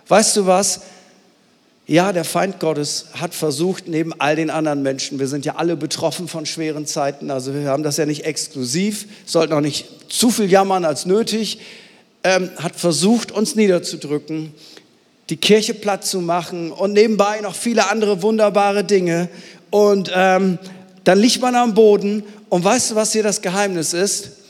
Weißt 0.10 0.36
du 0.36 0.46
was? 0.46 0.82
Ja, 1.88 2.12
der 2.12 2.26
Feind 2.26 2.60
Gottes 2.60 3.06
hat 3.14 3.34
versucht, 3.34 3.88
neben 3.88 4.14
all 4.20 4.36
den 4.36 4.50
anderen 4.50 4.84
Menschen, 4.84 5.20
wir 5.20 5.28
sind 5.28 5.46
ja 5.46 5.56
alle 5.56 5.78
betroffen 5.78 6.28
von 6.28 6.46
schweren 6.46 6.86
Zeiten, 6.86 7.32
also 7.32 7.54
wir 7.54 7.70
haben 7.70 7.84
das 7.84 7.96
ja 7.96 8.06
nicht 8.06 8.26
exklusiv, 8.26 9.06
sollten 9.26 9.54
auch 9.54 9.62
nicht 9.62 9.86
zu 10.10 10.32
viel 10.32 10.52
jammern 10.52 10.84
als 10.84 11.06
nötig, 11.06 11.60
ähm, 12.26 12.50
hat 12.58 12.76
versucht, 12.76 13.32
uns 13.32 13.56
niederzudrücken, 13.56 14.54
die 15.30 15.38
Kirche 15.38 15.74
platt 15.74 16.06
zu 16.06 16.20
machen 16.20 16.72
und 16.72 16.92
nebenbei 16.92 17.40
noch 17.40 17.56
viele 17.56 17.90
andere 17.90 18.22
wunderbare 18.22 18.84
Dinge. 18.84 19.30
Und 19.70 20.12
ähm, 20.14 20.60
dann 21.06 21.20
liegt 21.20 21.42
man 21.42 21.56
am 21.56 21.74
Boden 21.74 22.24
und 22.50 22.66
weißt 22.66 22.92
du, 22.92 22.96
was 22.96 23.14
hier 23.14 23.24
das 23.24 23.42
Geheimnis 23.42 23.94
ist? 23.94 24.43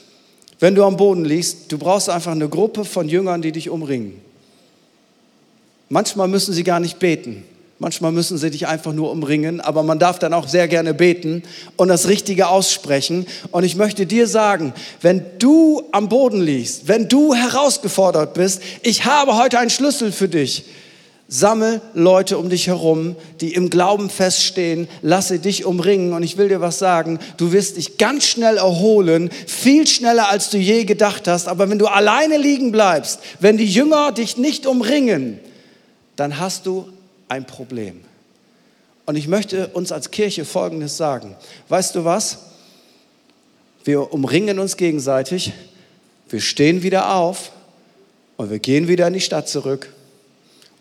Wenn 0.63 0.75
du 0.75 0.85
am 0.85 0.95
Boden 0.95 1.25
liegst, 1.25 1.73
du 1.73 1.77
brauchst 1.77 2.09
einfach 2.09 2.31
eine 2.31 2.47
Gruppe 2.47 2.85
von 2.85 3.09
Jüngern, 3.09 3.41
die 3.41 3.51
dich 3.51 3.69
umringen. 3.69 4.21
Manchmal 5.89 6.29
müssen 6.29 6.53
sie 6.53 6.63
gar 6.63 6.79
nicht 6.79 6.99
beten. 6.99 7.43
Manchmal 7.79 8.13
müssen 8.13 8.37
sie 8.37 8.49
dich 8.49 8.65
einfach 8.65 8.93
nur 8.93 9.11
umringen, 9.11 9.59
aber 9.59 9.83
man 9.83 9.99
darf 9.99 10.19
dann 10.19 10.33
auch 10.33 10.47
sehr 10.47 10.69
gerne 10.69 10.93
beten 10.93 11.43
und 11.75 11.89
das 11.89 12.07
Richtige 12.07 12.47
aussprechen. 12.47 13.25
Und 13.51 13.65
ich 13.65 13.75
möchte 13.75 14.05
dir 14.05 14.25
sagen, 14.25 14.73
wenn 15.01 15.25
du 15.37 15.83
am 15.91 16.07
Boden 16.07 16.39
liegst, 16.39 16.87
wenn 16.87 17.09
du 17.09 17.33
herausgefordert 17.33 18.33
bist, 18.33 18.61
ich 18.83 19.03
habe 19.03 19.35
heute 19.35 19.59
einen 19.59 19.69
Schlüssel 19.69 20.13
für 20.13 20.29
dich. 20.29 20.63
Sammel 21.33 21.81
Leute 21.95 22.37
um 22.37 22.47
dich 22.51 22.67
herum, 22.67 23.15
die 23.41 23.55
im 23.55 23.71
Glauben 23.71 24.11
feststehen, 24.11 24.87
lasse 25.01 25.39
dich 25.39 25.65
umringen. 25.65 26.13
Und 26.13 26.21
ich 26.21 26.37
will 26.37 26.47
dir 26.47 26.61
was 26.61 26.77
sagen, 26.77 27.17
du 27.37 27.51
wirst 27.51 27.77
dich 27.77 27.97
ganz 27.97 28.25
schnell 28.25 28.57
erholen, 28.57 29.31
viel 29.47 29.87
schneller 29.87 30.29
als 30.29 30.51
du 30.51 30.59
je 30.59 30.83
gedacht 30.83 31.27
hast, 31.27 31.47
aber 31.47 31.71
wenn 31.71 31.79
du 31.79 31.87
alleine 31.87 32.37
liegen 32.37 32.71
bleibst, 32.71 33.19
wenn 33.39 33.57
die 33.57 33.65
Jünger 33.65 34.11
dich 34.11 34.37
nicht 34.37 34.67
umringen, 34.67 35.39
dann 36.17 36.37
hast 36.37 36.67
du 36.67 36.87
ein 37.29 37.47
Problem. 37.47 38.01
Und 39.07 39.15
ich 39.15 39.27
möchte 39.27 39.69
uns 39.69 39.91
als 39.91 40.11
Kirche 40.11 40.45
Folgendes 40.45 40.97
sagen. 40.97 41.35
Weißt 41.67 41.95
du 41.95 42.05
was? 42.05 42.37
Wir 43.83 44.13
umringen 44.13 44.59
uns 44.59 44.77
gegenseitig, 44.77 45.51
wir 46.29 46.41
stehen 46.41 46.83
wieder 46.83 47.15
auf. 47.15 47.51
Und 48.37 48.51
wir 48.51 48.59
gehen 48.59 48.87
wieder 48.87 49.07
in 49.07 49.13
die 49.13 49.21
Stadt 49.21 49.49
zurück 49.49 49.89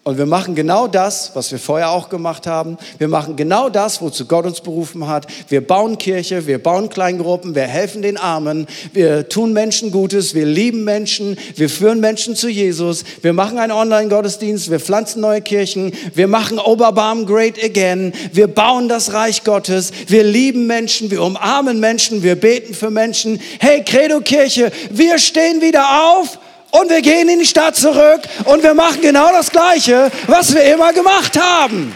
und 0.04 0.18
wir 0.18 0.26
machen 0.26 0.56
genau 0.56 0.88
das, 0.88 1.30
was 1.34 1.52
wir 1.52 1.60
vorher 1.60 1.90
auch 1.90 2.08
gemacht 2.08 2.48
haben. 2.48 2.76
Wir 2.98 3.06
machen 3.06 3.36
genau 3.36 3.68
das, 3.68 4.02
wozu 4.02 4.26
Gott 4.26 4.46
uns 4.46 4.60
berufen 4.60 5.06
hat. 5.06 5.28
Wir 5.48 5.64
bauen 5.64 5.96
Kirche, 5.96 6.48
wir 6.48 6.60
bauen 6.60 6.88
Kleingruppen, 6.88 7.54
wir 7.54 7.68
helfen 7.68 8.02
den 8.02 8.16
Armen, 8.16 8.66
wir 8.92 9.28
tun 9.28 9.52
Menschen 9.52 9.92
Gutes, 9.92 10.34
wir 10.34 10.44
lieben 10.44 10.82
Menschen, 10.82 11.38
wir 11.54 11.70
führen 11.70 12.00
Menschen 12.00 12.34
zu 12.34 12.48
Jesus, 12.48 13.04
wir 13.22 13.32
machen 13.32 13.58
einen 13.58 13.70
Online-Gottesdienst, 13.70 14.72
wir 14.72 14.80
pflanzen 14.80 15.20
neue 15.20 15.40
Kirchen, 15.40 15.92
wir 16.14 16.26
machen 16.26 16.58
Oberbarm 16.58 17.24
Great 17.24 17.62
Again, 17.62 18.12
wir 18.32 18.48
bauen 18.48 18.88
das 18.88 19.12
Reich 19.12 19.44
Gottes, 19.44 19.92
wir 20.08 20.24
lieben 20.24 20.66
Menschen, 20.66 21.12
wir 21.12 21.22
umarmen 21.22 21.78
Menschen, 21.78 22.24
wir 22.24 22.34
beten 22.34 22.74
für 22.74 22.90
Menschen. 22.90 23.40
Hey, 23.60 23.84
Credo 23.84 24.20
Kirche, 24.20 24.72
wir 24.90 25.20
stehen 25.20 25.60
wieder 25.60 26.16
auf 26.16 26.38
und 26.72 26.90
wir 26.90 27.02
gehen 27.02 27.28
in 27.28 27.38
die 27.38 27.46
Stadt 27.46 27.76
zurück 27.76 28.22
und 28.44 28.62
wir 28.62 28.74
machen 28.74 29.00
genau 29.00 29.30
das 29.30 29.50
Gleiche, 29.50 30.10
was 30.26 30.54
wir 30.54 30.64
immer 30.64 30.92
gemacht 30.92 31.38
haben. 31.40 31.94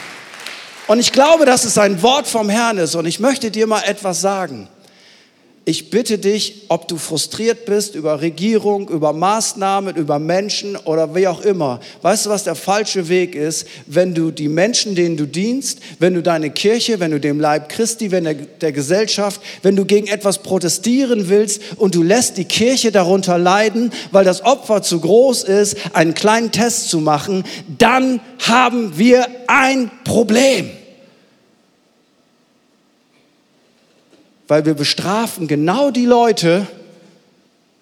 Und 0.87 1.01
ich 1.01 1.11
glaube, 1.11 1.47
dass 1.47 1.65
es 1.65 1.77
ein 1.79 2.01
Wort 2.03 2.29
vom 2.29 2.49
Herrn 2.49 2.79
ist 2.79 2.95
und 2.95 3.07
ich 3.07 3.19
möchte 3.19 3.51
dir 3.51 3.67
mal 3.67 3.83
etwas 3.83 4.21
sagen 4.21 4.69
ich 5.69 5.91
bitte 5.91 6.19
dich, 6.19 6.63
ob 6.69 6.87
du 6.87 6.97
frustriert 6.97 7.65
bist 7.65 7.97
über 7.97 8.21
Regierung, 8.21 8.89
über 8.89 9.13
Maßnahmen, 9.13 9.97
über 9.97 10.21
Menschen 10.21 10.77
oder 10.77 11.17
wie 11.17 11.27
auch 11.27 11.41
immer. 11.41 11.81
Weißt 12.03 12.25
du, 12.27 12.31
was 12.31 12.45
der 12.45 12.55
falsche 12.55 13.09
Weg 13.09 13.35
ist? 13.35 13.67
Wenn 13.85 14.15
du 14.15 14.31
die 14.31 14.47
Menschen, 14.49 14.95
denen 14.95 15.17
du 15.17 15.27
dienst, 15.27 15.81
wenn 15.99 16.15
du 16.15 16.23
deine 16.23 16.51
Kirche, 16.51 17.01
wenn 17.01 17.11
du 17.11 17.19
dem 17.19 17.41
Leib 17.41 17.69
Christi, 17.69 18.13
wenn 18.13 18.23
der, 18.23 18.35
der 18.35 18.71
Gesellschaft, 18.71 19.41
wenn 19.63 19.75
du 19.75 19.85
gegen 19.85 20.07
etwas 20.07 20.39
protestieren 20.39 21.29
willst 21.29 21.61
und 21.79 21.97
du 21.97 22.05
lässt 22.05 22.37
die 22.37 22.45
Kirche 22.45 22.93
darunter 22.93 23.37
leiden, 23.37 23.91
weil 24.13 24.25
das 24.25 24.45
Opfer 24.45 24.83
zu 24.83 25.01
groß 25.01 25.43
ist, 25.43 25.77
einen 25.95 26.15
kleinen 26.15 26.53
Test 26.53 26.91
zu 26.91 27.01
machen, 27.01 27.43
dann 27.77 28.21
haben 28.39 28.97
wir 28.99 29.27
ein 29.49 29.91
Problem. 30.05 30.71
Weil 34.49 34.65
wir 34.65 34.75
bestrafen 34.75 35.49
genau 35.49 35.91
die 35.91 36.07
Leute, 36.07 36.67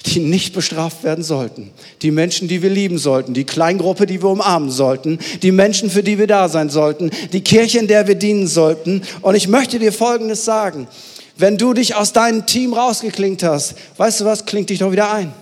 die 0.06 0.20
nicht 0.20 0.54
bestraft 0.54 1.02
werden 1.02 1.24
sollten. 1.24 1.70
Die 2.02 2.10
Menschen, 2.10 2.46
die 2.46 2.62
wir 2.62 2.70
lieben 2.70 2.98
sollten, 2.98 3.32
die 3.32 3.44
Kleingruppe, 3.44 4.06
die 4.06 4.22
wir 4.22 4.28
umarmen 4.28 4.70
sollten, 4.70 5.18
die 5.42 5.52
Menschen, 5.52 5.88
für 5.88 6.02
die 6.02 6.18
wir 6.18 6.26
da 6.26 6.48
sein 6.48 6.68
sollten, 6.68 7.10
die 7.32 7.40
Kirche, 7.40 7.78
in 7.78 7.86
der 7.86 8.06
wir 8.06 8.14
dienen 8.14 8.46
sollten. 8.46 9.02
Und 9.22 9.34
ich 9.34 9.48
möchte 9.48 9.78
dir 9.78 9.92
Folgendes 9.92 10.44
sagen. 10.44 10.86
Wenn 11.36 11.56
du 11.58 11.72
dich 11.72 11.96
aus 11.96 12.12
deinem 12.12 12.46
Team 12.46 12.74
rausgeklinkt 12.74 13.42
hast, 13.42 13.74
weißt 13.96 14.20
du 14.20 14.24
was, 14.24 14.46
klingt 14.46 14.70
dich 14.70 14.78
doch 14.78 14.92
wieder 14.92 15.10
ein. 15.12 15.32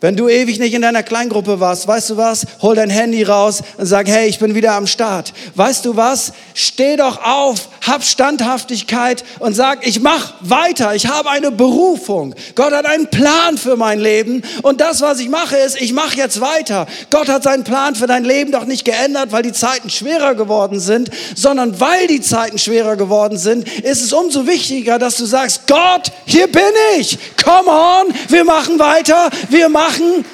Wenn 0.00 0.14
du 0.14 0.28
ewig 0.28 0.60
nicht 0.60 0.74
in 0.74 0.82
deiner 0.82 1.02
Kleingruppe 1.02 1.58
warst, 1.58 1.88
weißt 1.88 2.10
du 2.10 2.16
was? 2.16 2.46
Hol 2.62 2.76
dein 2.76 2.88
Handy 2.88 3.24
raus 3.24 3.64
und 3.78 3.86
sag, 3.86 4.06
hey, 4.06 4.28
ich 4.28 4.38
bin 4.38 4.54
wieder 4.54 4.74
am 4.74 4.86
Start. 4.86 5.32
Weißt 5.56 5.84
du 5.84 5.96
was? 5.96 6.32
Steh 6.54 6.94
doch 6.94 7.24
auf, 7.24 7.68
hab 7.84 8.04
Standhaftigkeit 8.04 9.24
und 9.40 9.54
sag, 9.54 9.84
ich 9.84 9.98
mach 10.00 10.34
weiter. 10.38 10.94
Ich 10.94 11.08
habe 11.08 11.28
eine 11.30 11.50
Berufung. 11.50 12.36
Gott 12.54 12.72
hat 12.72 12.86
einen 12.86 13.08
Plan 13.08 13.58
für 13.58 13.76
mein 13.76 13.98
Leben 13.98 14.42
und 14.62 14.80
das, 14.80 15.00
was 15.00 15.18
ich 15.18 15.28
mache, 15.28 15.56
ist, 15.56 15.80
ich 15.80 15.92
mache 15.92 16.16
jetzt 16.16 16.40
weiter. 16.40 16.86
Gott 17.10 17.28
hat 17.28 17.42
seinen 17.42 17.64
Plan 17.64 17.96
für 17.96 18.06
dein 18.06 18.22
Leben 18.22 18.52
doch 18.52 18.66
nicht 18.66 18.84
geändert, 18.84 19.32
weil 19.32 19.42
die 19.42 19.52
Zeiten 19.52 19.90
schwerer 19.90 20.36
geworden 20.36 20.78
sind, 20.78 21.10
sondern 21.34 21.80
weil 21.80 22.06
die 22.06 22.20
Zeiten 22.20 22.58
schwerer 22.58 22.94
geworden 22.94 23.36
sind, 23.36 23.68
ist 23.82 24.04
es 24.04 24.12
umso 24.12 24.46
wichtiger, 24.46 25.00
dass 25.00 25.16
du 25.16 25.24
sagst, 25.24 25.66
Gott, 25.66 26.12
hier 26.24 26.46
bin 26.46 26.62
ich. 27.00 27.18
Come 27.44 27.68
on, 27.68 28.14
wir 28.28 28.44
machen 28.44 28.78
weiter. 28.78 29.28
Wir 29.48 29.68
machen 29.68 29.87
machen 29.88 30.24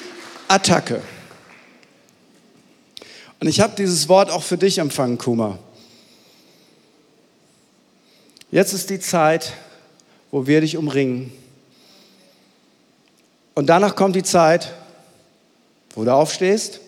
Attacke. 0.49 1.01
Und 3.41 3.49
ich 3.49 3.61
habe 3.61 3.75
dieses 3.77 4.09
Wort 4.09 4.31
auch 4.31 4.43
für 4.43 4.59
dich 4.59 4.79
empfangen, 4.79 5.19
Kuma. 5.19 5.59
Jetzt 8.51 8.73
ist 8.73 8.91
die 8.91 9.01
Zeit, 9.01 9.53
wo 10.31 10.47
wir 10.47 10.61
dich 10.61 10.77
umringen. 10.77 11.33
Und 13.55 13.67
danach 13.69 13.95
kommt 13.95 14.17
die 14.17 14.23
Zeit, 14.23 14.73
wo 15.95 16.05
du 16.05 16.13
aufstehst 16.13 16.81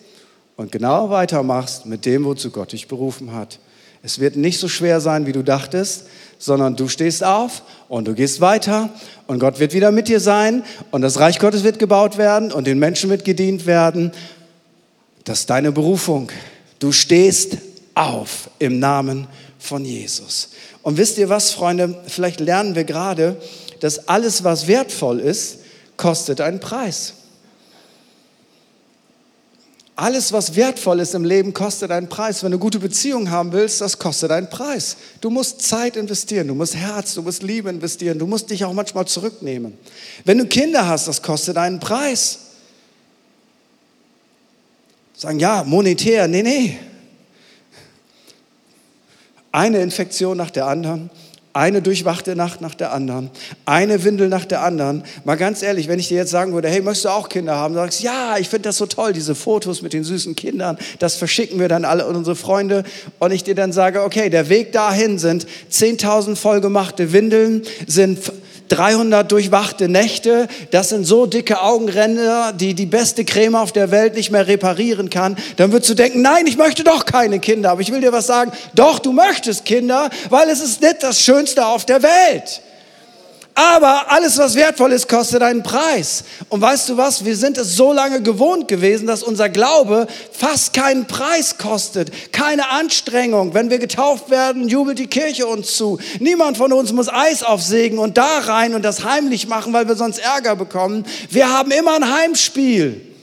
und 0.57 0.71
genau 0.71 1.09
weitermachst 1.09 1.85
mit 1.85 2.05
dem, 2.05 2.25
wozu 2.25 2.51
Gott 2.51 2.71
dich 2.71 2.87
berufen 2.87 3.33
hat. 3.33 3.59
Es 4.03 4.19
wird 4.19 4.35
nicht 4.35 4.59
so 4.59 4.67
schwer 4.67 4.99
sein, 5.01 5.25
wie 5.25 5.31
du 5.31 5.43
dachtest, 5.43 6.07
sondern 6.39 6.75
du 6.75 6.87
stehst 6.87 7.23
auf 7.23 7.63
und 7.87 8.07
du 8.07 8.13
gehst 8.13 8.41
weiter 8.41 8.89
und 9.27 9.39
Gott 9.39 9.59
wird 9.59 9.73
wieder 9.73 9.91
mit 9.91 10.07
dir 10.07 10.19
sein 10.19 10.63
und 10.91 11.01
das 11.01 11.19
Reich 11.19 11.39
Gottes 11.39 11.63
wird 11.63 11.79
gebaut 11.79 12.17
werden 12.17 12.51
und 12.51 12.67
den 12.67 12.79
Menschen 12.79 13.09
wird 13.09 13.25
gedient 13.25 13.65
werden. 13.65 14.11
Das 15.23 15.39
ist 15.39 15.49
deine 15.49 15.71
Berufung. 15.71 16.31
Du 16.79 16.91
stehst 16.91 17.57
auf 17.95 18.49
im 18.59 18.79
Namen 18.79 19.27
von 19.57 19.83
Jesus. 19.83 20.49
Und 20.83 20.97
wisst 20.97 21.17
ihr 21.17 21.29
was, 21.29 21.51
Freunde? 21.51 21.97
Vielleicht 22.07 22.39
lernen 22.39 22.75
wir 22.75 22.83
gerade, 22.83 23.37
dass 23.79 24.07
alles, 24.07 24.43
was 24.43 24.67
wertvoll 24.67 25.19
ist, 25.19 25.59
kostet 25.97 26.39
einen 26.41 26.59
Preis. 26.59 27.13
Alles, 29.99 30.31
was 30.31 30.55
wertvoll 30.55 30.99
ist 30.99 31.15
im 31.15 31.25
Leben, 31.25 31.55
kostet 31.55 31.89
einen 31.89 32.07
Preis. 32.07 32.43
Wenn 32.43 32.51
du 32.51 32.59
gute 32.59 32.77
Beziehungen 32.77 33.31
haben 33.31 33.51
willst, 33.51 33.81
das 33.81 33.97
kostet 33.97 34.29
einen 34.29 34.47
Preis. 34.47 34.95
Du 35.21 35.31
musst 35.31 35.63
Zeit 35.63 35.97
investieren, 35.97 36.47
du 36.47 36.53
musst 36.53 36.75
Herz, 36.75 37.15
du 37.15 37.23
musst 37.23 37.41
Liebe 37.41 37.67
investieren, 37.71 38.19
du 38.19 38.27
musst 38.27 38.51
dich 38.51 38.63
auch 38.63 38.73
manchmal 38.73 39.07
zurücknehmen. 39.07 39.75
Wenn 40.23 40.37
du 40.37 40.45
Kinder 40.45 40.87
hast, 40.87 41.07
das 41.07 41.23
kostet 41.23 41.57
einen 41.57 41.79
Preis. 41.79 42.37
Sagen, 45.15 45.39
ja, 45.39 45.63
monetär, 45.63 46.27
nee, 46.27 46.43
nee. 46.43 46.77
Eine 49.51 49.81
Infektion 49.81 50.37
nach 50.37 50.51
der 50.51 50.67
anderen. 50.67 51.09
Eine 51.57 51.81
durchwachte 51.81 52.35
Nacht 52.35 52.61
nach 52.61 52.75
der 52.75 52.93
anderen, 52.93 53.31
eine 53.65 54.03
Windel 54.03 54.29
nach 54.29 54.45
der 54.45 54.61
anderen. 54.61 55.03
Mal 55.25 55.37
ganz 55.37 55.63
ehrlich, 55.63 55.87
wenn 55.87 55.97
ich 55.97 56.07
dir 56.07 56.17
jetzt 56.17 56.29
sagen 56.29 56.53
würde, 56.53 56.69
hey, 56.69 56.81
möchtest 56.81 57.05
du 57.05 57.09
auch 57.09 57.29
Kinder 57.29 57.55
haben? 57.55 57.73
Du 57.73 57.79
sagst, 57.79 58.03
ja, 58.03 58.37
ich 58.37 58.47
finde 58.47 58.69
das 58.69 58.77
so 58.77 58.85
toll, 58.85 59.11
diese 59.11 59.33
Fotos 59.33 59.81
mit 59.81 59.91
den 59.91 60.03
süßen 60.03 60.35
Kindern, 60.35 60.77
das 60.99 61.15
verschicken 61.15 61.59
wir 61.59 61.67
dann 61.67 61.83
alle 61.83 62.05
unsere 62.05 62.35
Freunde. 62.35 62.83
Und 63.17 63.31
ich 63.31 63.43
dir 63.43 63.55
dann 63.55 63.71
sage, 63.71 64.03
okay, 64.03 64.29
der 64.29 64.49
Weg 64.49 64.71
dahin 64.71 65.17
sind 65.17 65.47
10.000 65.71 66.35
vollgemachte 66.35 67.11
Windeln, 67.11 67.63
sind 67.87 68.19
300 68.69 69.31
durchwachte 69.31 69.87
Nächte, 69.87 70.47
das 70.71 70.89
sind 70.89 71.05
so 71.05 71.25
dicke 71.25 71.61
Augenränder, 71.61 72.53
die 72.53 72.73
die 72.73 72.85
beste 72.85 73.25
Creme 73.25 73.55
auf 73.55 73.71
der 73.71 73.91
Welt 73.91 74.15
nicht 74.15 74.31
mehr 74.31 74.47
reparieren 74.47 75.09
kann, 75.09 75.37
dann 75.55 75.71
würdest 75.71 75.89
du 75.89 75.93
denken, 75.95 76.21
nein, 76.21 76.47
ich 76.47 76.57
möchte 76.57 76.83
doch 76.83 77.05
keine 77.05 77.39
Kinder. 77.39 77.71
Aber 77.71 77.81
ich 77.81 77.91
will 77.91 78.01
dir 78.01 78.11
was 78.11 78.27
sagen, 78.27 78.51
doch, 78.73 78.99
du 78.99 79.11
möchtest 79.11 79.65
Kinder, 79.65 80.09
weil 80.29 80.49
es 80.49 80.61
ist 80.61 80.81
nicht 80.81 81.03
das 81.03 81.21
Schönste 81.21 81.65
auf 81.65 81.85
der 81.85 82.03
Welt. 82.03 82.61
Aber 83.57 84.11
alles, 84.11 84.37
was 84.37 84.53
wertvoll 84.53 84.91
ist, 84.91 85.09
kostet 85.09 85.41
einen 85.41 85.63
Preis. 85.63 86.23
Und 86.49 86.61
weißt 86.61 86.89
du 86.89 86.97
was? 86.97 87.25
Wir 87.25 87.35
sind 87.35 87.57
es 87.57 87.75
so 87.75 87.91
lange 87.91 88.21
gewohnt 88.21 88.67
gewesen, 88.67 89.07
dass 89.07 89.23
unser 89.23 89.49
Glaube 89.49 90.05
fast 90.31 90.73
keinen 90.73 91.07
Preis 91.07 91.57
kostet. 91.57 92.31
Keine 92.31 92.69
Anstrengung. 92.69 93.55
Wenn 93.55 93.71
wir 93.71 93.79
getauft 93.79 94.29
werden, 94.29 94.67
jubelt 94.67 94.99
die 94.99 95.07
Kirche 95.07 95.47
uns 95.47 95.75
zu. 95.75 95.97
Niemand 96.19 96.57
von 96.57 96.71
uns 96.71 96.93
muss 96.93 97.09
Eis 97.09 97.41
aufsägen 97.41 97.97
und 97.97 98.19
da 98.19 98.41
rein 98.45 98.75
und 98.75 98.83
das 98.83 99.03
heimlich 99.03 99.47
machen, 99.47 99.73
weil 99.73 99.87
wir 99.87 99.95
sonst 99.95 100.19
Ärger 100.19 100.55
bekommen. 100.55 101.03
Wir 101.31 101.51
haben 101.51 101.71
immer 101.71 101.95
ein 101.95 102.13
Heimspiel. 102.15 103.16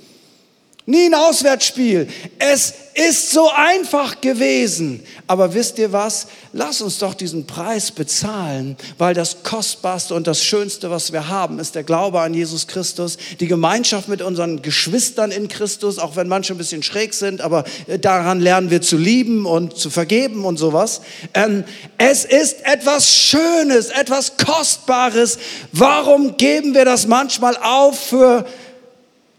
Nie 0.86 1.06
ein 1.06 1.14
Auswärtsspiel. 1.14 2.08
Es 2.38 2.74
ist 2.92 3.30
so 3.30 3.50
einfach 3.50 4.20
gewesen. 4.20 5.02
Aber 5.26 5.54
wisst 5.54 5.78
ihr 5.78 5.92
was? 5.92 6.26
Lass 6.52 6.82
uns 6.82 6.98
doch 6.98 7.14
diesen 7.14 7.46
Preis 7.46 7.90
bezahlen, 7.90 8.76
weil 8.98 9.14
das 9.14 9.42
Kostbarste 9.42 10.14
und 10.14 10.26
das 10.26 10.44
Schönste, 10.44 10.90
was 10.90 11.10
wir 11.10 11.28
haben, 11.28 11.58
ist 11.58 11.74
der 11.74 11.84
Glaube 11.84 12.20
an 12.20 12.34
Jesus 12.34 12.66
Christus, 12.66 13.16
die 13.40 13.46
Gemeinschaft 13.46 14.08
mit 14.08 14.20
unseren 14.20 14.60
Geschwistern 14.60 15.30
in 15.30 15.48
Christus, 15.48 15.98
auch 15.98 16.16
wenn 16.16 16.28
manche 16.28 16.52
ein 16.52 16.58
bisschen 16.58 16.82
schräg 16.82 17.14
sind, 17.14 17.40
aber 17.40 17.64
äh, 17.86 17.98
daran 17.98 18.40
lernen 18.40 18.70
wir 18.70 18.82
zu 18.82 18.98
lieben 18.98 19.46
und 19.46 19.78
zu 19.78 19.88
vergeben 19.88 20.44
und 20.44 20.58
sowas. 20.58 21.00
Ähm, 21.32 21.64
es 21.96 22.26
ist 22.26 22.62
etwas 22.66 23.08
Schönes, 23.16 23.88
etwas 23.88 24.36
Kostbares. 24.36 25.38
Warum 25.72 26.36
geben 26.36 26.74
wir 26.74 26.84
das 26.84 27.06
manchmal 27.06 27.56
auf 27.56 27.98
für 27.98 28.44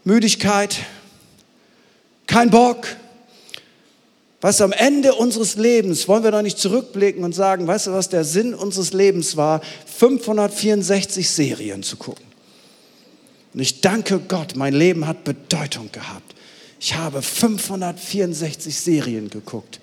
Müdigkeit? 0.02 0.76
Kein 2.26 2.50
Bock. 2.50 2.86
Weißt 4.40 4.60
du, 4.60 4.64
am 4.64 4.72
Ende 4.72 5.14
unseres 5.14 5.56
Lebens 5.56 6.06
wollen 6.08 6.22
wir 6.22 6.30
doch 6.30 6.42
nicht 6.42 6.58
zurückblicken 6.58 7.24
und 7.24 7.34
sagen, 7.34 7.66
weißt 7.66 7.88
du, 7.88 7.92
was 7.92 8.08
der 8.08 8.24
Sinn 8.24 8.54
unseres 8.54 8.92
Lebens 8.92 9.36
war, 9.36 9.60
564 9.86 11.28
Serien 11.28 11.82
zu 11.82 11.96
gucken. 11.96 12.24
Und 13.54 13.60
ich 13.60 13.80
danke 13.80 14.20
Gott, 14.20 14.54
mein 14.54 14.74
Leben 14.74 15.06
hat 15.06 15.24
Bedeutung 15.24 15.90
gehabt. 15.90 16.34
Ich 16.78 16.94
habe 16.94 17.22
564 17.22 18.78
Serien 18.78 19.30
geguckt 19.30 19.80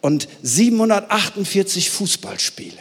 und 0.00 0.28
748 0.42 1.90
Fußballspiele. 1.90 2.78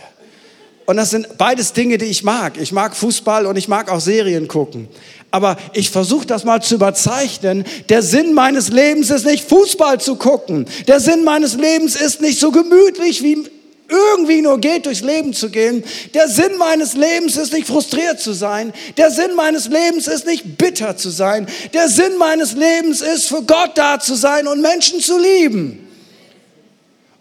Und 0.87 0.95
das 0.95 1.09
sind 1.09 1.37
beides 1.37 1.73
Dinge, 1.73 1.97
die 1.97 2.05
ich 2.05 2.23
mag. 2.23 2.57
Ich 2.57 2.71
mag 2.71 2.95
Fußball 2.95 3.45
und 3.45 3.57
ich 3.57 3.67
mag 3.67 3.91
auch 3.91 3.99
Serien 3.99 4.47
gucken. 4.47 4.87
Aber 5.31 5.57
ich 5.73 5.89
versuche 5.89 6.25
das 6.25 6.45
mal 6.45 6.63
zu 6.63 6.75
überzeichnen. 6.75 7.65
Der 7.89 8.01
Sinn 8.01 8.33
meines 8.33 8.69
Lebens 8.69 9.09
ist 9.09 9.25
nicht 9.25 9.49
Fußball 9.49 9.99
zu 9.99 10.15
gucken. 10.15 10.65
Der 10.87 11.01
Sinn 11.01 11.25
meines 11.25 11.55
Lebens 11.55 11.97
ist 11.97 12.21
nicht 12.21 12.39
so 12.39 12.51
gemütlich 12.51 13.21
wie 13.21 13.49
irgendwie 13.89 14.41
nur 14.41 14.59
geht, 14.59 14.85
durchs 14.85 15.01
Leben 15.01 15.33
zu 15.33 15.49
gehen. 15.49 15.83
Der 16.13 16.29
Sinn 16.29 16.57
meines 16.57 16.93
Lebens 16.93 17.35
ist 17.35 17.51
nicht 17.51 17.67
frustriert 17.67 18.21
zu 18.21 18.31
sein. 18.31 18.71
Der 18.95 19.11
Sinn 19.11 19.35
meines 19.35 19.67
Lebens 19.67 20.07
ist 20.07 20.25
nicht 20.25 20.57
bitter 20.57 20.95
zu 20.95 21.09
sein. 21.09 21.47
Der 21.73 21.89
Sinn 21.89 22.17
meines 22.17 22.53
Lebens 22.53 23.01
ist 23.01 23.27
für 23.27 23.43
Gott 23.43 23.71
da 23.75 23.99
zu 23.99 24.15
sein 24.15 24.47
und 24.47 24.61
Menschen 24.61 25.01
zu 25.01 25.19
lieben. 25.19 25.86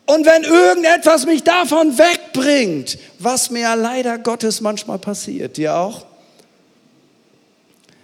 Und 0.06 0.24
wenn 0.24 0.44
irgendetwas 0.44 1.26
mich 1.26 1.42
davon 1.42 1.98
wegbringt, 1.98 2.98
was 3.18 3.50
mir 3.50 3.74
leider 3.74 4.18
Gottes 4.18 4.60
manchmal 4.60 4.98
passiert, 4.98 5.56
dir 5.56 5.76
auch, 5.76 6.06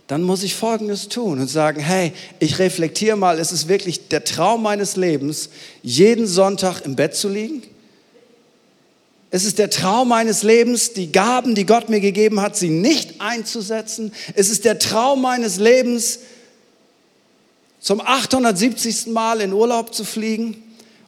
dann 0.09 0.23
muss 0.23 0.43
ich 0.43 0.55
Folgendes 0.55 1.09
tun 1.09 1.41
und 1.41 1.49
sagen, 1.49 1.81
hey, 1.81 2.12
ich 2.38 2.59
reflektiere 2.59 3.17
mal, 3.17 3.38
ist 3.38 3.53
es 3.53 3.69
wirklich 3.69 4.09
der 4.09 4.25
Traum 4.25 4.62
meines 4.62 4.97
Lebens, 4.97 5.49
jeden 5.83 6.27
Sonntag 6.27 6.81
im 6.81 6.97
Bett 6.97 7.15
zu 7.15 7.29
liegen? 7.29 7.62
Es 9.31 9.45
ist 9.45 9.59
der 9.59 9.71
Traum 9.71 10.09
meines 10.09 10.43
Lebens, 10.43 10.93
die 10.93 11.11
Gaben, 11.11 11.55
die 11.55 11.65
Gott 11.65 11.88
mir 11.88 12.01
gegeben 12.01 12.43
hat, 12.43 12.57
sie 12.57 12.69
nicht 12.69 13.21
einzusetzen. 13.21 14.12
Es 14.35 14.51
ist 14.51 14.67
der 14.67 14.79
Traum 14.79 15.23
meines 15.23 15.57
Lebens, 15.57 16.19
zum 17.81 18.01
870. 18.01 19.07
Mal 19.09 19.41
in 19.41 19.53
Urlaub 19.53 19.95
zu 19.95 20.05
fliegen. 20.05 20.62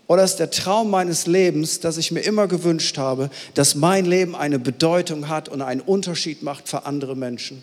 Oder 0.07 0.25
ist 0.25 0.37
der 0.37 0.51
Traum 0.51 0.91
meines 0.91 1.27
Lebens, 1.27 1.81
dass 1.81 1.97
ich 1.97 2.11
mir 2.11 2.21
immer 2.21 2.47
gewünscht 2.47 2.99
habe, 2.99 3.31
dass 3.55 3.75
mein 3.75 4.05
Leben 4.05 4.37
eine 4.37 4.59
Bedeutung 4.59 5.29
hat 5.29 5.49
und 5.49 5.63
einen 5.63 5.81
Unterschied 5.81 6.43
macht 6.43 6.69
für 6.69 6.85
andere 6.85 7.17
Menschen? 7.17 7.63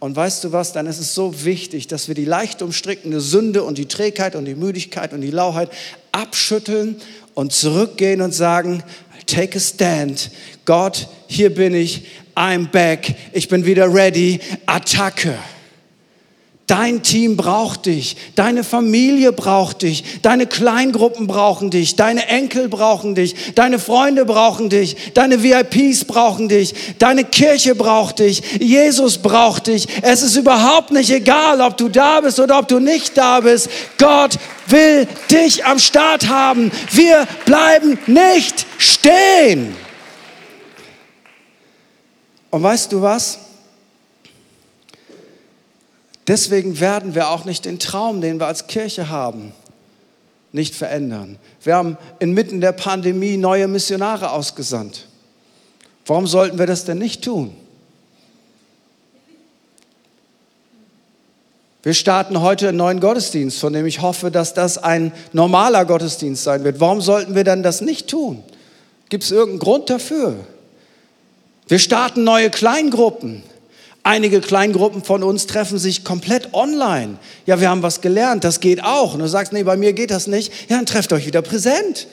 Und 0.00 0.16
weißt 0.16 0.44
du 0.44 0.52
was, 0.52 0.72
dann 0.72 0.86
ist 0.86 0.98
es 0.98 1.14
so 1.14 1.44
wichtig, 1.44 1.86
dass 1.86 2.08
wir 2.08 2.14
die 2.14 2.24
leicht 2.24 2.60
umstrickende 2.60 3.20
Sünde 3.20 3.62
und 3.62 3.78
die 3.78 3.86
Trägheit 3.86 4.36
und 4.36 4.44
die 4.44 4.54
Müdigkeit 4.54 5.12
und 5.12 5.20
die 5.20 5.30
Lauheit 5.30 5.70
abschütteln 6.12 6.96
und 7.34 7.52
zurückgehen 7.52 8.20
und 8.20 8.34
sagen, 8.34 8.82
take 9.26 9.56
a 9.56 9.60
stand. 9.60 10.30
Gott, 10.64 11.08
hier 11.26 11.54
bin 11.54 11.74
ich. 11.74 12.06
I'm 12.34 12.68
back. 12.68 13.14
Ich 13.32 13.48
bin 13.48 13.64
wieder 13.64 13.92
ready. 13.94 14.40
Attacke. 14.66 15.38
Dein 16.66 17.02
Team 17.02 17.36
braucht 17.36 17.84
dich, 17.84 18.16
deine 18.36 18.64
Familie 18.64 19.32
braucht 19.32 19.82
dich, 19.82 20.22
deine 20.22 20.46
Kleingruppen 20.46 21.26
brauchen 21.26 21.70
dich, 21.70 21.94
deine 21.94 22.26
Enkel 22.28 22.70
brauchen 22.70 23.14
dich, 23.14 23.54
deine 23.54 23.78
Freunde 23.78 24.24
brauchen 24.24 24.70
dich, 24.70 25.12
deine 25.12 25.42
VIPs 25.42 26.06
brauchen 26.06 26.48
dich, 26.48 26.74
deine 26.98 27.24
Kirche 27.24 27.74
braucht 27.74 28.20
dich, 28.20 28.42
Jesus 28.60 29.18
braucht 29.18 29.66
dich. 29.66 29.88
Es 30.00 30.22
ist 30.22 30.36
überhaupt 30.36 30.90
nicht 30.90 31.10
egal, 31.10 31.60
ob 31.60 31.76
du 31.76 31.90
da 31.90 32.22
bist 32.22 32.40
oder 32.40 32.58
ob 32.58 32.66
du 32.66 32.78
nicht 32.78 33.14
da 33.18 33.40
bist. 33.40 33.68
Gott 33.98 34.38
will 34.66 35.06
dich 35.30 35.66
am 35.66 35.78
Start 35.78 36.28
haben. 36.28 36.72
Wir 36.92 37.28
bleiben 37.44 37.98
nicht 38.06 38.64
stehen. 38.78 39.76
Und 42.48 42.62
weißt 42.62 42.90
du 42.90 43.02
was? 43.02 43.43
Deswegen 46.26 46.80
werden 46.80 47.14
wir 47.14 47.28
auch 47.28 47.44
nicht 47.44 47.64
den 47.64 47.78
Traum, 47.78 48.20
den 48.20 48.40
wir 48.40 48.46
als 48.46 48.66
Kirche 48.66 49.10
haben, 49.10 49.52
nicht 50.52 50.74
verändern. 50.74 51.38
Wir 51.62 51.76
haben 51.76 51.98
inmitten 52.18 52.60
der 52.60 52.72
Pandemie 52.72 53.36
neue 53.36 53.68
Missionare 53.68 54.30
ausgesandt. 54.30 55.06
Warum 56.06 56.26
sollten 56.26 56.58
wir 56.58 56.66
das 56.66 56.84
denn 56.84 56.98
nicht 56.98 57.22
tun? 57.22 57.54
Wir 61.82 61.92
starten 61.92 62.40
heute 62.40 62.68
einen 62.68 62.78
neuen 62.78 63.00
Gottesdienst, 63.00 63.58
von 63.58 63.74
dem 63.74 63.84
ich 63.84 64.00
hoffe, 64.00 64.30
dass 64.30 64.54
das 64.54 64.78
ein 64.78 65.12
normaler 65.34 65.84
Gottesdienst 65.84 66.42
sein 66.42 66.64
wird. 66.64 66.80
Warum 66.80 67.02
sollten 67.02 67.34
wir 67.34 67.44
dann 67.44 67.62
das 67.62 67.82
nicht 67.82 68.08
tun? 68.08 68.42
Gibt 69.10 69.24
es 69.24 69.30
irgendeinen 69.30 69.58
Grund 69.58 69.90
dafür? 69.90 70.34
Wir 71.68 71.78
starten 71.78 72.24
neue 72.24 72.48
Kleingruppen. 72.48 73.42
Einige 74.06 74.42
Kleingruppen 74.42 75.02
von 75.02 75.22
uns 75.22 75.46
treffen 75.46 75.78
sich 75.78 76.04
komplett 76.04 76.52
online. 76.52 77.16
Ja, 77.46 77.58
wir 77.58 77.70
haben 77.70 77.82
was 77.82 78.02
gelernt, 78.02 78.44
das 78.44 78.60
geht 78.60 78.84
auch. 78.84 79.14
Und 79.14 79.20
du 79.20 79.28
sagst, 79.28 79.54
nee, 79.54 79.62
bei 79.62 79.78
mir 79.78 79.94
geht 79.94 80.10
das 80.10 80.26
nicht. 80.26 80.52
Ja, 80.68 80.76
dann 80.76 80.84
trefft 80.84 81.14
euch 81.14 81.26
wieder 81.26 81.40
präsent. 81.40 82.06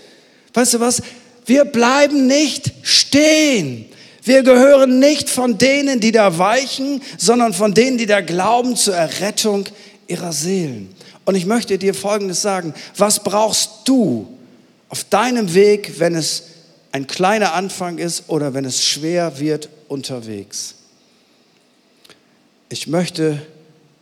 Weißt 0.54 0.74
du 0.74 0.80
was? 0.80 1.02
Wir 1.46 1.66
bleiben 1.66 2.28
nicht 2.28 2.72
stehen. 2.82 3.88
Wir 4.24 4.44
gehören 4.44 5.00
nicht 5.00 5.30
von 5.30 5.58
denen, 5.58 6.00
die 6.00 6.14
da 6.14 6.38
weichen, 6.38 7.02
sondern 7.18 7.54
von 7.54 7.74
denen, 7.74 7.98
die 7.98 8.06
da 8.06 8.22
glauben 8.22 8.78
zur 8.78 8.96
Errettung 8.96 9.66
ihrer 10.08 10.32
Seelen. 10.32 10.96
Und 11.26 11.36
ich 11.36 11.46
möchte 11.46 11.78
dir 11.78 11.94
Folgendes 11.94 12.42
sagen. 12.42 12.74
Was 12.96 13.22
brauchst 13.22 13.70
du 13.84 14.28
auf 14.88 15.04
deinem 15.04 15.54
Weg, 15.54 16.00
wenn 16.00 16.16
es 16.16 16.44
ein 16.94 17.06
kleiner 17.06 17.54
Anfang 17.54 17.98
ist 17.98 18.30
oder 18.30 18.54
wenn 18.54 18.64
es 18.64 18.82
schwer 18.82 19.40
wird 19.40 19.68
unterwegs? 19.90 20.76
Ich 22.72 22.88
möchte 22.88 23.42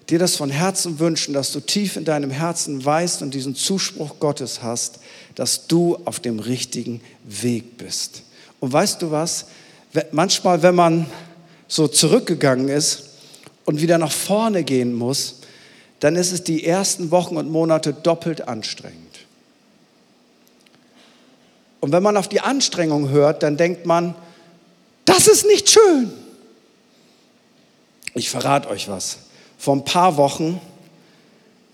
dir 0.09 0.19
das 0.19 0.35
von 0.35 0.51
Herzen 0.51 0.99
wünschen, 0.99 1.33
dass 1.33 1.51
du 1.51 1.59
tief 1.59 1.95
in 1.95 2.05
deinem 2.05 2.29
Herzen 2.29 2.83
weißt 2.83 3.23
und 3.23 3.33
diesen 3.33 3.55
Zuspruch 3.55 4.19
Gottes 4.19 4.61
hast, 4.61 4.99
dass 5.33 5.65
du 5.65 5.97
auf 6.05 6.19
dem 6.19 6.39
richtigen 6.39 7.01
Weg 7.23 7.77
bist. 7.77 8.21
Und 8.59 8.71
weißt 8.71 9.01
du 9.01 9.09
was? 9.09 9.47
Manchmal, 10.11 10.61
wenn 10.61 10.75
man 10.75 11.07
so 11.67 11.87
zurückgegangen 11.87 12.69
ist 12.69 13.05
und 13.65 13.81
wieder 13.81 13.97
nach 13.97 14.11
vorne 14.11 14.63
gehen 14.63 14.93
muss, 14.93 15.37
dann 15.99 16.15
ist 16.15 16.31
es 16.31 16.43
die 16.43 16.63
ersten 16.63 17.09
Wochen 17.09 17.37
und 17.37 17.49
Monate 17.49 17.93
doppelt 17.93 18.47
anstrengend. 18.47 18.97
Und 21.79 21.91
wenn 21.91 22.03
man 22.03 22.17
auf 22.17 22.27
die 22.27 22.41
Anstrengung 22.41 23.09
hört, 23.09 23.41
dann 23.41 23.57
denkt 23.57 23.87
man, 23.87 24.13
das 25.05 25.27
ist 25.27 25.45
nicht 25.47 25.69
schön. 25.71 26.11
Ich 28.13 28.29
verrate 28.29 28.69
euch 28.69 28.89
was. 28.89 29.17
Vor 29.57 29.75
ein 29.75 29.85
paar 29.85 30.17
Wochen 30.17 30.59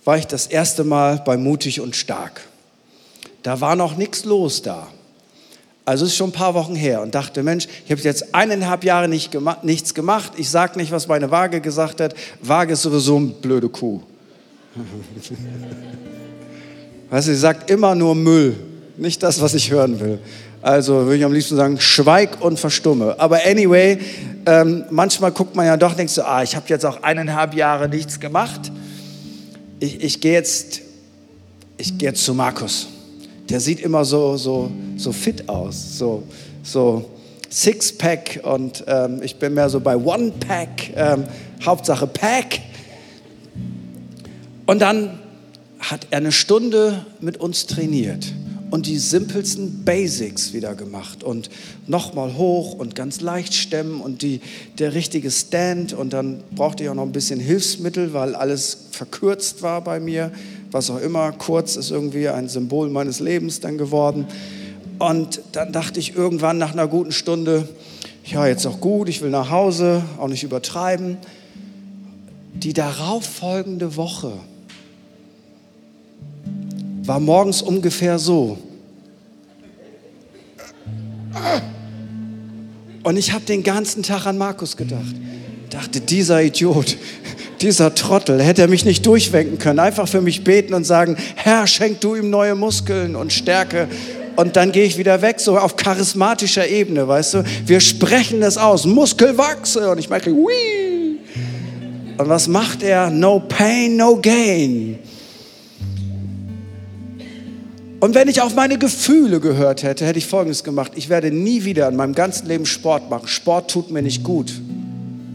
war 0.04 0.18
ich 0.18 0.28
das 0.28 0.48
erste 0.48 0.84
Mal 0.84 1.22
bei 1.26 1.38
Mutig 1.38 1.82
und 1.82 1.96
Stark. 1.96 2.42
Da 3.44 3.62
war 3.62 3.76
noch 3.76 3.96
nichts 3.98 4.26
los 4.26 4.62
da. 4.62 4.88
Also 5.86 6.06
ist 6.06 6.16
schon 6.16 6.30
ein 6.30 6.34
paar 6.34 6.56
Wochen 6.56 6.76
her 6.76 7.02
und 7.02 7.14
dachte, 7.14 7.44
Mensch, 7.44 7.68
ich 7.86 7.92
habe 7.92 8.02
jetzt 8.02 8.34
eineinhalb 8.34 8.84
Jahre 8.84 9.08
nicht 9.08 9.32
gema 9.32 9.60
nichts 9.62 9.94
gemacht. 9.94 10.32
Ich 10.38 10.50
sage 10.50 10.80
nicht, 10.80 10.92
was 10.92 11.08
meine 11.08 11.30
Waage 11.30 11.62
gesagt 11.62 12.02
hat. 12.02 12.16
Waage 12.42 12.74
ist 12.74 12.82
sowieso 12.82 13.18
eine 13.18 13.28
blöde 13.28 13.70
Kuh. 13.70 14.02
weißt 17.12 17.28
du, 17.28 17.34
sie 17.34 17.40
sagt 17.40 17.70
immer 17.70 17.94
nur 17.94 18.16
Müll, 18.16 18.56
nicht 18.98 19.22
das, 19.22 19.40
was 19.42 19.54
ich 19.54 19.70
hören 19.70 20.00
will. 20.00 20.20
Also 20.66 21.06
würde 21.06 21.18
ich 21.18 21.24
am 21.24 21.32
liebsten 21.32 21.58
sagen, 21.58 21.80
schweig 21.80 22.42
und 22.42 22.60
verstumme. 22.60 23.20
Aber 23.20 23.38
anyway, 23.46 24.00
ähm, 24.48 24.84
manchmal 24.90 25.32
guckt 25.32 25.56
man 25.56 25.68
ja 25.68 25.78
doch, 25.78 25.94
denkst 25.94 26.16
du, 26.16 26.28
ah, 26.28 26.42
ich 26.42 26.56
habe 26.56 26.66
jetzt 26.70 26.84
auch 26.88 27.04
eineinhalb 27.04 27.54
Jahre 27.54 27.88
nichts 27.88 28.20
gemacht. 28.20 28.72
Ich, 29.80 30.04
ich 30.04 30.22
gehe 30.22 30.34
jetzt, 30.34 30.82
gehe 31.78 32.10
jetzt 32.10 32.26
zu 32.26 32.34
Markus. 32.34 32.88
Der 33.48 33.60
sieht 33.60 33.80
immer 33.80 34.06
so, 34.06 34.38
so, 34.38 34.72
so 34.98 35.12
fit 35.12 35.48
aus, 35.48 36.00
so, 36.00 36.24
so 36.64 37.12
Sixpack 37.52 38.40
und 38.42 38.86
ähm, 38.88 39.22
ich 39.22 39.36
bin 39.36 39.54
mehr 39.54 39.70
so 39.70 39.80
bei 39.80 39.96
One 39.96 40.32
Pack, 40.40 40.90
ähm, 40.96 41.26
Hauptsache 41.64 42.08
Pack. 42.08 42.60
Und 44.66 44.82
dann 44.82 45.20
hat 45.78 46.08
er 46.10 46.18
eine 46.18 46.32
Stunde 46.32 47.06
mit 47.22 47.38
uns 47.38 47.68
trainiert 47.68 48.26
und 48.76 48.88
die 48.88 48.98
simpelsten 48.98 49.86
Basics 49.86 50.52
wieder 50.52 50.76
gemacht 50.76 51.24
und 51.24 51.50
nochmal 51.88 52.36
hoch 52.36 52.74
und 52.74 52.94
ganz 52.94 53.22
leicht 53.22 53.54
stemmen 53.54 54.02
und 54.02 54.22
die, 54.22 54.42
der 54.80 54.94
richtige 54.94 55.32
Stand 55.32 55.94
und 55.94 56.12
dann 56.12 56.44
brauchte 56.54 56.84
ich 56.84 56.90
auch 56.90 56.94
noch 56.94 57.04
ein 57.04 57.14
bisschen 57.14 57.40
Hilfsmittel, 57.40 58.12
weil 58.12 58.36
alles 58.36 58.78
verkürzt 58.92 59.62
war 59.62 59.82
bei 59.82 60.02
mir, 60.02 60.30
was 60.72 60.90
auch 60.90 61.00
immer, 61.00 61.32
kurz 61.32 61.78
ist 61.78 61.90
irgendwie 61.90 62.28
ein 62.28 62.50
Symbol 62.50 62.90
meines 62.90 63.22
Lebens 63.22 63.62
dann 63.62 63.78
geworden. 63.78 64.28
Und 65.00 65.40
dann 65.54 65.72
dachte 65.72 66.02
ich 66.02 66.18
irgendwann 66.18 66.58
nach 66.58 66.74
einer 66.74 66.90
guten 66.90 67.14
Stunde, 67.14 67.70
ja, 68.26 68.46
jetzt 68.46 68.66
auch 68.66 68.82
gut, 68.82 69.08
ich 69.08 69.22
will 69.22 69.30
nach 69.30 69.52
Hause, 69.52 70.04
auch 70.18 70.28
nicht 70.28 70.44
übertreiben. 70.44 71.16
Die 72.56 72.74
darauffolgende 72.74 73.96
Woche, 73.96 74.34
war 77.06 77.20
morgens 77.20 77.62
ungefähr 77.62 78.20
so. 78.20 78.58
Und 83.04 83.18
ich 83.18 83.32
habe 83.32 83.46
den 83.46 83.64
ganzen 83.64 84.04
Tag 84.04 84.26
an 84.26 84.38
Markus 84.38 84.78
gedacht. 84.78 85.16
Dachte, 85.70 86.02
dieser 86.02 86.42
Idiot, 86.42 86.98
dieser 87.62 87.94
Trottel, 87.94 88.42
hätte 88.42 88.64
er 88.64 88.68
mich 88.68 88.86
nicht 88.86 89.06
durchwenken 89.06 89.60
können. 89.60 89.80
Einfach 89.80 90.08
für 90.08 90.22
mich 90.22 90.44
beten 90.44 90.74
und 90.74 90.86
sagen, 90.86 91.18
Herr, 91.36 91.68
schenk 91.68 92.02
du 92.02 92.16
ihm 92.16 92.30
neue 92.30 92.56
Muskeln 92.56 93.16
und 93.16 93.32
Stärke. 93.32 93.88
Und 94.36 94.56
dann 94.56 94.72
gehe 94.72 94.86
ich 94.86 94.98
wieder 94.98 95.22
weg, 95.22 95.40
so 95.40 95.58
auf 95.58 95.76
charismatischer 95.76 96.68
Ebene, 96.68 97.08
weißt 97.08 97.36
du. 97.36 97.44
Wir 97.66 97.80
sprechen 97.80 98.42
das 98.42 98.58
aus, 98.58 98.86
Muskelwachse. 98.86 99.90
Und 99.90 100.00
ich 100.00 100.10
merke, 100.10 100.32
Wii. 100.32 101.20
Und 102.18 102.30
was 102.30 102.48
macht 102.48 102.82
er? 102.82 103.10
No 103.10 103.40
pain, 103.40 103.98
no 103.98 104.20
gain. 104.22 105.00
Und 108.00 108.14
wenn 108.14 108.28
ich 108.28 108.42
auf 108.42 108.56
meine 108.56 108.78
Gefühle 108.78 109.40
gehört 109.40 109.84
hätte, 109.84 110.06
hätte 110.06 110.20
ich 110.20 110.28
Folgendes 110.28 110.64
gemacht. 110.64 110.92
Ich 110.96 111.10
werde 111.10 111.32
nie 111.32 111.64
wieder 111.64 111.88
in 111.88 111.96
meinem 111.96 112.14
ganzen 112.14 112.48
Leben 112.48 112.66
Sport 112.66 113.10
machen. 113.10 113.28
Sport 113.28 113.72
tut 113.72 113.90
mir 113.90 114.02
nicht 114.02 114.24
gut. 114.24 114.54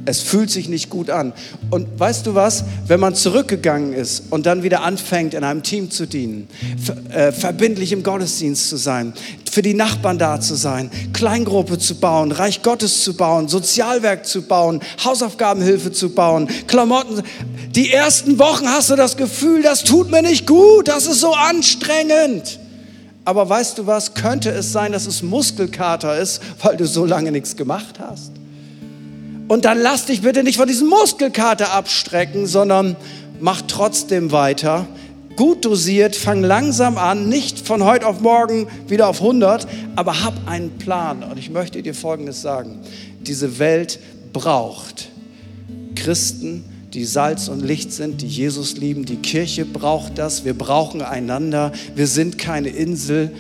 Es 0.07 0.20
fühlt 0.20 0.51
sich 0.51 0.68
nicht 0.68 0.88
gut 0.88 1.11
an. 1.11 1.33
Und 1.70 1.87
weißt 1.99 2.27
du 2.27 2.35
was? 2.35 2.64
Wenn 2.87 3.01
man 3.01 3.14
zurückgegangen 3.14 3.92
ist 3.92 4.25
und 4.31 4.46
dann 4.46 4.62
wieder 4.62 4.83
anfängt, 4.83 5.35
in 5.35 5.44
einem 5.44 5.62
Team 5.62 5.90
zu 5.90 6.07
dienen, 6.07 6.49
äh, 7.11 7.33
verbindlich 7.33 7.92
im 7.92 8.03
Gottesdienst 8.03 8.68
zu 8.68 8.77
sein, 8.77 9.12
für 9.51 9.62
die 9.62 9.75
Nachbarn 9.75 10.18
da 10.18 10.40
zu 10.40 10.55
sein, 10.55 10.90
Kleingruppe 11.12 11.79
zu 11.79 11.96
bauen, 11.96 12.33
Reich 12.33 12.62
Gottes 12.62 13.03
zu 13.03 13.14
bauen, 13.14 13.49
Sozialwerk 13.49 14.25
zu 14.25 14.42
bauen, 14.42 14.81
Hausaufgabenhilfe 15.05 15.92
zu 15.92 16.11
bauen, 16.11 16.49
Klamotten. 16.66 17.23
Die 17.71 17.93
ersten 17.93 18.41
Wochen 18.41 18.69
hast 18.69 18.91
du 18.91 18.97
das 18.97 19.17
Gefühl, 19.17 19.63
das 19.63 19.85
tut 19.85 20.11
mir 20.11 20.23
nicht 20.23 20.45
gut, 20.45 20.89
das 20.89 21.07
ist 21.07 21.21
so 21.21 21.35
anstrengend. 21.35 22.59
Aber 23.25 23.49
weißt 23.49 23.79
du 23.79 23.87
was, 23.87 24.15
könnte 24.15 24.51
es 24.51 24.73
sein, 24.73 24.91
dass 24.91 25.07
es 25.07 25.23
Muskelkater 25.23 26.19
ist, 26.19 26.43
weil 26.63 26.77
du 26.77 26.85
so 26.85 27.05
lange 27.05 27.31
nichts 27.31 27.57
gemacht 27.57 28.01
hast? 28.01 28.33
Und 29.47 29.65
dann 29.65 29.79
lass 29.79 30.07
dich 30.07 30.23
bitte 30.23 30.43
nicht 30.43 30.57
von 30.57 30.67
diesem 30.67 30.89
Muskelkater 30.89 31.73
abstrecken, 31.73 32.47
sondern 32.47 32.97
mach 33.39 33.63
trotzdem 33.63 34.33
weiter. 34.33 34.87
Gut 35.37 35.65
dosiert, 35.65 36.17
fang 36.17 36.43
langsam 36.43 36.99
an, 36.99 37.29
nicht 37.29 37.67
von 37.67 37.85
heute 37.85 38.07
auf 38.09 38.21
morgen 38.21 38.67
wieder 38.89 39.07
auf 39.07 39.21
100, 39.21 39.69
aber 39.95 40.25
hab 40.25 40.35
einen 40.49 40.77
Plan. 40.79 41.23
Und 41.23 41.39
ich 41.39 41.51
möchte 41.51 41.83
dir 41.83 41.95
Folgendes 41.95 42.43
sagen. 42.43 42.81
Diese 43.21 43.61
Welt 43.61 44.01
braucht 44.33 45.09
Christen, 45.95 46.65
die 46.92 47.05
Salz 47.05 47.48
und 47.48 47.61
Licht 47.61 47.92
sind, 47.92 48.20
die 48.20 48.26
Jesus 48.26 48.76
lieben. 48.76 49.05
Die 49.05 49.16
Kirche 49.16 49.64
braucht 49.64 50.18
das. 50.18 50.44
Wir 50.44 50.55
brauchen 50.55 51.03
einander. 51.03 51.72
Wir 51.94 52.07
sind 52.07 52.37
keine 52.37 52.70
Insel. 52.70 53.31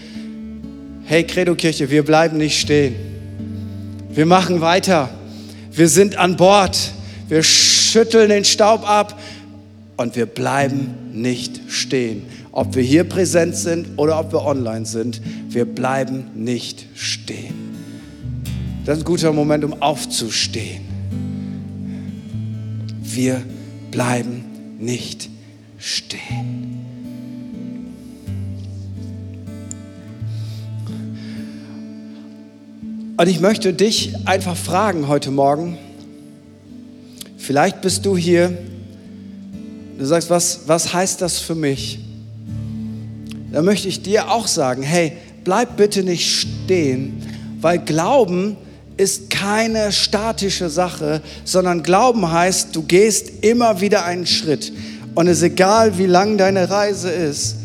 Hey 1.04 1.24
Credo 1.26 1.56
Kirche, 1.56 1.90
wir 1.90 2.04
bleiben 2.04 2.38
nicht 2.38 2.60
stehen. 2.60 2.94
Wir 4.12 4.26
machen 4.26 4.60
weiter. 4.60 5.10
Wir 5.72 5.88
sind 5.88 6.16
an 6.16 6.36
Bord. 6.36 6.78
Wir 7.28 7.42
schütteln 7.42 8.30
den 8.30 8.44
Staub 8.44 8.88
ab 8.88 9.18
und 9.96 10.14
wir 10.14 10.26
bleiben 10.26 10.94
nicht 11.12 11.60
stehen. 11.68 12.22
Ob 12.52 12.74
wir 12.74 12.82
hier 12.82 13.04
präsent 13.04 13.56
sind 13.56 13.86
oder 13.96 14.18
ob 14.18 14.32
wir 14.32 14.44
online 14.44 14.86
sind, 14.86 15.20
wir 15.48 15.64
bleiben 15.64 16.26
nicht 16.34 16.86
stehen. 16.94 17.54
Das 18.84 18.98
ist 18.98 19.04
ein 19.04 19.06
guter 19.06 19.32
Moment, 19.32 19.64
um 19.64 19.80
aufzustehen. 19.82 20.89
Wir 23.22 23.42
bleiben 23.90 24.78
nicht 24.78 25.28
stehen. 25.76 26.78
Und 33.18 33.28
ich 33.28 33.40
möchte 33.40 33.74
dich 33.74 34.14
einfach 34.24 34.56
fragen 34.56 35.06
heute 35.06 35.30
Morgen, 35.30 35.76
vielleicht 37.36 37.82
bist 37.82 38.06
du 38.06 38.16
hier, 38.16 38.56
du 39.98 40.06
sagst, 40.06 40.30
was, 40.30 40.60
was 40.66 40.94
heißt 40.94 41.20
das 41.20 41.40
für 41.40 41.54
mich? 41.54 41.98
Da 43.52 43.60
möchte 43.60 43.88
ich 43.88 44.00
dir 44.00 44.30
auch 44.30 44.46
sagen, 44.46 44.82
hey, 44.82 45.12
bleib 45.44 45.76
bitte 45.76 46.04
nicht 46.04 46.40
stehen, 46.40 47.22
weil 47.60 47.80
Glauben 47.80 48.56
ist 49.00 49.30
keine 49.30 49.92
statische 49.92 50.68
Sache, 50.68 51.22
sondern 51.44 51.82
Glauben 51.82 52.30
heißt, 52.30 52.76
du 52.76 52.82
gehst 52.82 53.32
immer 53.40 53.80
wieder 53.80 54.04
einen 54.04 54.26
Schritt. 54.26 54.74
Und 55.14 55.26
es 55.26 55.38
ist 55.38 55.44
egal, 55.44 55.96
wie 55.96 56.04
lang 56.04 56.36
deine 56.36 56.68
Reise 56.68 57.08
ist, 57.08 57.56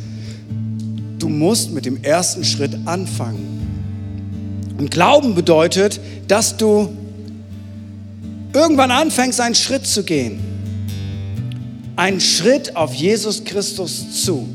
du 1.19 1.27
musst 1.27 1.71
mit 1.71 1.85
dem 1.85 2.01
ersten 2.01 2.45
Schritt 2.45 2.71
anfangen. 2.85 4.75
Und 4.77 4.91
Glauben 4.91 5.35
bedeutet, 5.35 5.99
dass 6.29 6.55
du 6.55 6.95
irgendwann 8.53 8.91
anfängst, 8.91 9.41
einen 9.41 9.55
Schritt 9.55 9.85
zu 9.85 10.03
gehen. 10.03 10.39
Einen 11.97 12.21
Schritt 12.21 12.77
auf 12.77 12.93
Jesus 12.93 13.43
Christus 13.43 14.23
zu. 14.23 14.47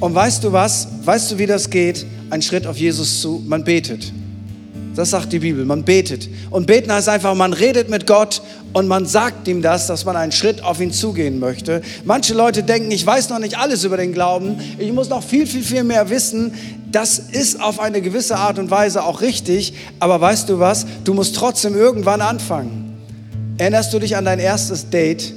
Und 0.00 0.14
weißt 0.14 0.42
du 0.44 0.52
was? 0.52 0.88
Weißt 1.04 1.30
du, 1.30 1.38
wie 1.38 1.46
das 1.46 1.68
geht? 1.68 2.06
Ein 2.30 2.40
Schritt 2.40 2.66
auf 2.66 2.78
Jesus 2.78 3.20
zu. 3.20 3.42
Man 3.46 3.64
betet. 3.64 4.10
Das 4.94 5.10
sagt 5.10 5.32
die 5.32 5.38
Bibel. 5.38 5.64
Man 5.64 5.84
betet. 5.84 6.28
Und 6.50 6.66
beten 6.66 6.92
heißt 6.92 7.08
einfach, 7.08 7.34
man 7.34 7.52
redet 7.52 7.88
mit 7.88 8.06
Gott 8.06 8.42
und 8.74 8.88
man 8.88 9.06
sagt 9.06 9.48
ihm 9.48 9.62
das, 9.62 9.86
dass 9.86 10.04
man 10.04 10.16
einen 10.16 10.32
Schritt 10.32 10.62
auf 10.62 10.80
ihn 10.80 10.92
zugehen 10.92 11.38
möchte. 11.38 11.82
Manche 12.04 12.34
Leute 12.34 12.62
denken, 12.62 12.90
ich 12.90 13.06
weiß 13.06 13.30
noch 13.30 13.38
nicht 13.38 13.58
alles 13.58 13.84
über 13.84 13.96
den 13.96 14.12
Glauben. 14.12 14.56
Ich 14.78 14.92
muss 14.92 15.08
noch 15.08 15.22
viel, 15.22 15.46
viel, 15.46 15.62
viel 15.62 15.84
mehr 15.84 16.10
wissen. 16.10 16.54
Das 16.90 17.18
ist 17.18 17.60
auf 17.60 17.80
eine 17.80 18.02
gewisse 18.02 18.36
Art 18.36 18.58
und 18.58 18.70
Weise 18.70 19.04
auch 19.04 19.22
richtig, 19.22 19.72
aber 19.98 20.20
weißt 20.20 20.48
du 20.50 20.58
was? 20.58 20.84
Du 21.04 21.14
musst 21.14 21.36
trotzdem 21.36 21.74
irgendwann 21.74 22.20
anfangen. 22.20 22.98
Erinnerst 23.56 23.94
du 23.94 23.98
dich 23.98 24.16
an 24.16 24.26
dein 24.26 24.38
erstes 24.38 24.90
Date? 24.90 25.32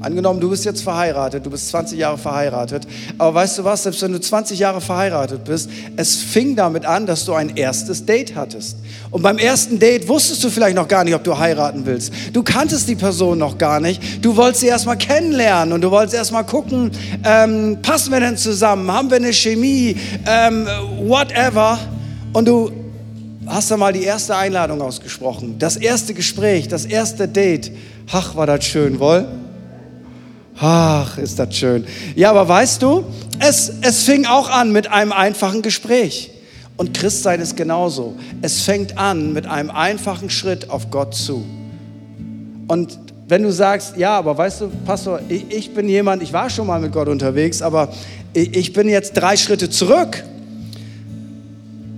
Angenommen, 0.00 0.40
du 0.40 0.48
bist 0.48 0.64
jetzt 0.64 0.82
verheiratet, 0.82 1.44
du 1.44 1.50
bist 1.50 1.68
20 1.68 1.98
Jahre 1.98 2.16
verheiratet, 2.16 2.86
aber 3.18 3.34
weißt 3.34 3.58
du 3.58 3.64
was, 3.64 3.82
selbst 3.82 4.00
wenn 4.00 4.12
du 4.12 4.20
20 4.20 4.58
Jahre 4.58 4.80
verheiratet 4.80 5.44
bist, 5.44 5.68
es 5.96 6.16
fing 6.16 6.56
damit 6.56 6.86
an, 6.86 7.04
dass 7.04 7.26
du 7.26 7.34
ein 7.34 7.54
erstes 7.54 8.06
Date 8.06 8.34
hattest. 8.34 8.78
Und 9.10 9.20
beim 9.20 9.36
ersten 9.36 9.78
Date 9.78 10.08
wusstest 10.08 10.42
du 10.42 10.48
vielleicht 10.48 10.76
noch 10.76 10.88
gar 10.88 11.04
nicht, 11.04 11.14
ob 11.14 11.22
du 11.22 11.36
heiraten 11.36 11.84
willst. 11.84 12.14
Du 12.32 12.42
kanntest 12.42 12.88
die 12.88 12.94
Person 12.94 13.36
noch 13.36 13.58
gar 13.58 13.78
nicht. 13.78 14.24
Du 14.24 14.36
wolltest 14.36 14.60
sie 14.60 14.68
erstmal 14.68 14.96
kennenlernen 14.96 15.74
und 15.74 15.82
du 15.82 15.90
wolltest 15.90 16.14
erstmal 16.14 16.46
gucken, 16.46 16.90
ähm, 17.22 17.78
passen 17.82 18.10
wir 18.10 18.20
denn 18.20 18.38
zusammen, 18.38 18.90
haben 18.90 19.10
wir 19.10 19.18
eine 19.18 19.34
Chemie, 19.34 19.96
ähm, 20.26 20.66
whatever. 21.02 21.78
Und 22.32 22.48
du 22.48 22.70
hast 23.46 23.70
dann 23.70 23.80
mal 23.80 23.92
die 23.92 24.04
erste 24.04 24.34
Einladung 24.34 24.80
ausgesprochen, 24.80 25.58
das 25.58 25.76
erste 25.76 26.14
Gespräch, 26.14 26.68
das 26.68 26.86
erste 26.86 27.28
Date. 27.28 27.70
Ach, 28.10 28.34
war 28.34 28.46
das 28.46 28.64
schön, 28.64 28.98
wohl? 28.98 29.26
Ach, 30.60 31.16
ist 31.16 31.38
das 31.38 31.56
schön. 31.56 31.86
Ja, 32.14 32.30
aber 32.30 32.46
weißt 32.46 32.82
du, 32.82 33.04
es, 33.38 33.72
es 33.80 34.02
fing 34.02 34.26
auch 34.26 34.50
an 34.50 34.72
mit 34.72 34.88
einem 34.88 35.12
einfachen 35.12 35.62
Gespräch. 35.62 36.30
Und 36.76 36.92
Christsein 36.94 37.40
ist 37.40 37.56
genauso. 37.56 38.14
Es 38.42 38.62
fängt 38.62 38.98
an 38.98 39.32
mit 39.32 39.46
einem 39.46 39.70
einfachen 39.70 40.28
Schritt 40.28 40.68
auf 40.68 40.90
Gott 40.90 41.14
zu. 41.14 41.44
Und 42.68 42.98
wenn 43.26 43.42
du 43.42 43.52
sagst, 43.52 43.96
ja, 43.96 44.18
aber 44.18 44.36
weißt 44.36 44.60
du, 44.62 44.68
Pastor, 44.84 45.20
ich, 45.28 45.50
ich 45.50 45.74
bin 45.74 45.88
jemand, 45.88 46.22
ich 46.22 46.32
war 46.32 46.50
schon 46.50 46.66
mal 46.66 46.80
mit 46.80 46.92
Gott 46.92 47.08
unterwegs, 47.08 47.62
aber 47.62 47.90
ich, 48.34 48.54
ich 48.54 48.72
bin 48.72 48.88
jetzt 48.88 49.14
drei 49.14 49.36
Schritte 49.36 49.70
zurück. 49.70 50.22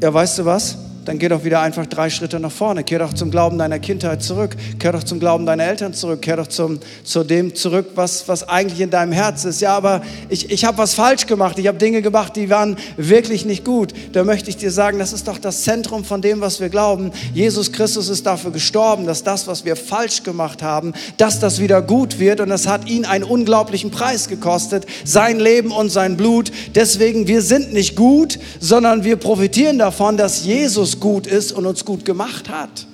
Ja, 0.00 0.14
weißt 0.14 0.38
du 0.38 0.44
was? 0.44 0.78
Dann 1.04 1.18
geh 1.18 1.28
doch 1.28 1.42
wieder 1.42 1.60
einfach 1.60 1.86
drei 1.86 2.10
Schritte 2.10 2.38
nach 2.38 2.52
vorne. 2.52 2.84
Kehr 2.84 3.00
doch 3.00 3.12
zum 3.12 3.30
Glauben 3.32 3.58
deiner 3.58 3.80
Kindheit 3.80 4.22
zurück. 4.22 4.56
Kehr 4.78 4.92
doch 4.92 5.02
zum 5.02 5.18
Glauben 5.18 5.46
deiner 5.46 5.64
Eltern 5.64 5.94
zurück. 5.94 6.22
Kehr 6.22 6.36
doch 6.36 6.46
zum, 6.46 6.78
zu 7.02 7.24
dem 7.24 7.56
zurück, 7.56 7.90
was, 7.96 8.28
was 8.28 8.48
eigentlich 8.48 8.80
in 8.80 8.90
deinem 8.90 9.10
Herz 9.10 9.44
ist. 9.44 9.60
Ja, 9.60 9.76
aber 9.76 10.02
ich, 10.28 10.50
ich 10.50 10.64
habe 10.64 10.78
was 10.78 10.94
falsch 10.94 11.26
gemacht. 11.26 11.58
Ich 11.58 11.66
habe 11.66 11.78
Dinge 11.78 12.02
gemacht, 12.02 12.36
die 12.36 12.50
waren 12.50 12.76
wirklich 12.96 13.44
nicht 13.44 13.64
gut. 13.64 13.92
Da 14.12 14.22
möchte 14.22 14.48
ich 14.48 14.56
dir 14.56 14.70
sagen, 14.70 15.00
das 15.00 15.12
ist 15.12 15.26
doch 15.26 15.38
das 15.38 15.62
Zentrum 15.62 16.04
von 16.04 16.22
dem, 16.22 16.40
was 16.40 16.60
wir 16.60 16.68
glauben. 16.68 17.10
Jesus 17.34 17.72
Christus 17.72 18.08
ist 18.08 18.24
dafür 18.24 18.52
gestorben, 18.52 19.04
dass 19.04 19.24
das, 19.24 19.48
was 19.48 19.64
wir 19.64 19.74
falsch 19.74 20.22
gemacht 20.22 20.62
haben, 20.62 20.92
dass 21.16 21.40
das 21.40 21.60
wieder 21.60 21.82
gut 21.82 22.20
wird. 22.20 22.40
Und 22.40 22.48
das 22.48 22.68
hat 22.68 22.88
ihn 22.88 23.06
einen 23.06 23.24
unglaublichen 23.24 23.90
Preis 23.90 24.28
gekostet. 24.28 24.86
Sein 25.04 25.40
Leben 25.40 25.72
und 25.72 25.90
sein 25.90 26.16
Blut. 26.16 26.52
Deswegen, 26.76 27.26
wir 27.26 27.42
sind 27.42 27.72
nicht 27.72 27.96
gut, 27.96 28.38
sondern 28.60 29.02
wir 29.02 29.16
profitieren 29.16 29.78
davon, 29.78 30.16
dass 30.16 30.44
Jesus 30.44 30.91
uns 30.92 31.00
gut 31.00 31.26
ist 31.26 31.52
und 31.52 31.64
uns 31.64 31.84
gut 31.84 32.04
gemacht 32.04 32.48
hat. 32.50 32.86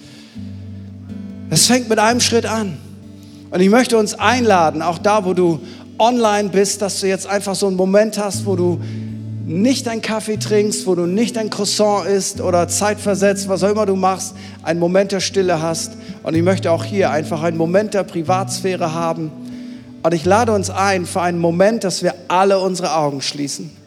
Es 1.51 1.67
fängt 1.67 1.89
mit 1.89 1.99
einem 1.99 2.21
Schritt 2.21 2.47
an. 2.47 2.77
Und 3.51 3.61
ich 3.61 3.71
möchte 3.71 3.97
uns 3.97 4.15
einladen, 4.15 4.83
auch 4.83 4.99
da, 4.99 5.25
wo 5.25 5.33
du 5.33 5.59
online 5.99 6.51
bist, 6.51 6.83
dass 6.83 7.01
du 7.01 7.09
jetzt 7.09 7.27
einfach 7.27 7.55
so 7.55 7.67
einen 7.67 7.77
Moment 7.77 8.19
hast, 8.19 8.47
wo 8.47 8.55
du 8.55 8.81
nicht 9.47 9.87
deinen 9.87 10.03
Kaffee 10.03 10.37
trinkst, 10.37 10.87
wo 10.87 10.95
du 10.95 11.07
nicht 11.07 11.37
dein 11.37 11.49
Croissant 11.49 12.07
isst 12.07 12.41
oder 12.43 12.69
zeitversetzt, 12.69 13.49
was 13.49 13.65
auch 13.65 13.71
immer 13.71 13.87
du 13.87 13.97
machst, 13.97 14.35
einen 14.63 14.79
Moment 14.79 15.11
der 15.11 15.21
Stille 15.21 15.63
hast. 15.63 15.93
Und 16.23 16.35
ich 16.37 16.43
möchte 16.43 16.71
auch 16.71 16.85
hier 16.85 17.11
einfach 17.11 17.43
einen 17.43 17.57
Moment 17.57 17.95
der 17.95 18.05
Privatsphäre 18.05 18.93
haben. 18.93 19.33
Und 20.03 20.15
ich 20.15 20.25
lade 20.25 20.53
uns 20.53 20.69
ein 20.71 21.07
für 21.07 21.23
einen 21.23 21.41
Moment, 21.41 21.83
dass 21.83 22.03
wir 22.03 22.15
alle 22.29 22.61
unsere 22.61 22.95
Augen 22.95 23.23
schließen. 23.23 23.78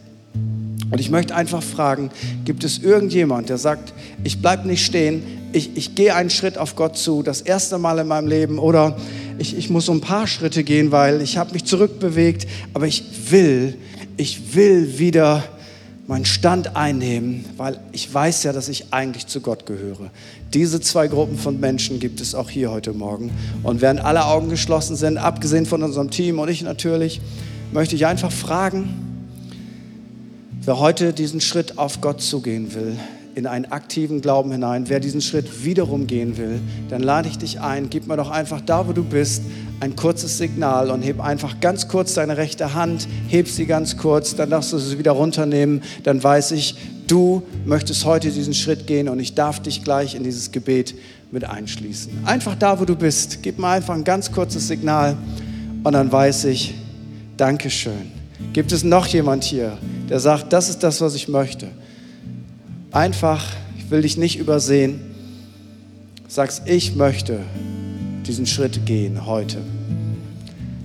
Und 0.92 1.00
ich 1.00 1.10
möchte 1.10 1.34
einfach 1.34 1.64
fragen, 1.64 2.12
gibt 2.44 2.64
es 2.64 2.78
irgendjemand, 2.78 3.50
der 3.50 3.58
sagt, 3.58 3.94
ich 4.24 4.42
bleibe 4.42 4.68
nicht 4.68 4.86
stehen, 4.86 5.24
ich, 5.54 5.76
ich 5.76 5.96
gehe 5.96 6.16
einen 6.16 6.30
Schritt 6.30 6.58
auf 6.58 6.76
Gott 6.76 6.98
zu, 6.98 7.24
das 7.24 7.42
erste 7.42 7.78
Mal 7.78 8.00
in 8.00 8.08
meinem 8.08 8.28
Leben 8.28 8.60
oder 8.60 8.98
ich, 9.38 9.58
ich 9.58 9.70
muss 9.70 9.86
so 9.86 9.94
ein 9.94 10.02
paar 10.02 10.28
Schritte 10.28 10.64
gehen, 10.64 10.92
weil 10.92 11.22
ich 11.22 11.38
habe 11.38 11.54
mich 11.54 11.66
zurückbewegt, 11.66 12.46
aber 12.74 12.88
ich 12.88 13.04
will, 13.32 13.78
ich 14.18 14.54
will 14.56 15.00
wieder 15.00 15.44
meinen 16.08 16.26
Stand 16.26 16.76
einnehmen, 16.76 17.46
weil 17.56 17.80
ich 17.94 18.14
weiß 18.14 18.44
ja, 18.44 18.52
dass 18.52 18.68
ich 18.68 18.92
eigentlich 18.92 19.28
zu 19.28 19.40
Gott 19.40 19.66
gehöre. 19.66 20.10
Diese 20.54 20.82
zwei 20.82 21.08
Gruppen 21.08 21.38
von 21.38 21.60
Menschen 21.60 22.02
gibt 22.02 22.20
es 22.20 22.36
auch 22.36 22.50
hier 22.50 22.70
heute 22.70 22.92
Morgen. 22.92 23.32
Und 23.64 23.80
während 23.80 24.02
alle 24.02 24.26
Augen 24.26 24.50
geschlossen 24.50 24.98
sind, 24.98 25.18
abgesehen 25.18 25.66
von 25.66 25.84
unserem 25.84 26.12
Team 26.12 26.40
und 26.40 26.50
ich 26.50 26.64
natürlich, 26.64 27.22
möchte 27.72 27.96
ich 27.96 28.06
einfach 28.06 28.32
fragen, 28.32 29.11
Wer 30.64 30.78
heute 30.78 31.12
diesen 31.12 31.42
Schritt 31.42 31.80
auf 31.80 32.02
Gott 32.02 32.22
zugehen 32.22 32.76
will, 32.76 32.96
in 33.34 33.48
einen 33.48 33.66
aktiven 33.72 34.22
Glauben 34.22 34.52
hinein, 34.52 34.90
wer 34.90 35.00
diesen 35.00 35.20
Schritt 35.20 35.66
wiederum 35.66 36.06
gehen 36.06 36.38
will, 36.38 36.60
dann 36.88 37.02
lade 37.02 37.28
ich 37.30 37.40
dich 37.40 37.60
ein, 37.60 37.90
gib 37.90 38.06
mir 38.06 38.16
doch 38.16 38.30
einfach 38.30 38.62
da, 38.62 38.88
wo 38.88 38.94
du 38.94 39.04
bist, 39.04 39.42
ein 39.80 39.96
kurzes 39.96 40.38
Signal 40.38 40.92
und 40.92 41.02
heb 41.02 41.20
einfach 41.20 41.60
ganz 41.62 41.88
kurz 41.88 42.14
deine 42.14 42.38
rechte 42.38 42.76
Hand, 42.76 43.08
heb 43.28 43.48
sie 43.48 43.66
ganz 43.66 43.98
kurz, 43.98 44.36
dann 44.36 44.52
darfst 44.52 44.72
du 44.72 44.78
sie 44.78 45.00
wieder 45.00 45.14
runternehmen, 45.14 45.82
dann 46.04 46.24
weiß 46.24 46.52
ich, 46.52 46.76
du 47.08 47.42
möchtest 47.66 48.06
heute 48.06 48.30
diesen 48.30 48.54
Schritt 48.54 48.86
gehen 48.86 49.10
und 49.10 49.20
ich 49.20 49.34
darf 49.34 49.62
dich 49.62 49.84
gleich 49.84 50.14
in 50.14 50.24
dieses 50.24 50.52
Gebet 50.52 50.94
mit 51.32 51.44
einschließen. 51.44 52.24
Einfach 52.26 52.54
da, 52.54 52.80
wo 52.80 52.86
du 52.86 52.96
bist, 52.96 53.42
gib 53.42 53.58
mir 53.58 53.70
einfach 53.70 53.96
ein 53.96 54.04
ganz 54.04 54.32
kurzes 54.32 54.68
Signal 54.68 55.18
und 55.84 55.94
dann 55.94 56.12
weiß 56.12 56.46
ich, 56.46 56.76
Dankeschön. 57.36 58.21
Gibt 58.54 58.72
es 58.72 58.84
noch 58.84 59.08
jemand 59.08 59.44
hier, 59.44 59.78
der 60.10 60.20
sagt, 60.20 60.52
das 60.52 60.70
ist 60.70 60.80
das, 60.84 61.02
was 61.02 61.16
ich 61.16 61.28
möchte? 61.28 61.68
Einfach, 62.92 63.46
ich 63.78 63.90
will 63.90 64.02
dich 64.02 64.18
nicht 64.18 64.38
übersehen. 64.38 65.00
Sagst, 66.28 66.64
ich 66.66 66.96
möchte 66.96 67.40
diesen 68.28 68.46
Schritt 68.46 68.86
gehen 68.86 69.26
heute. 69.26 69.58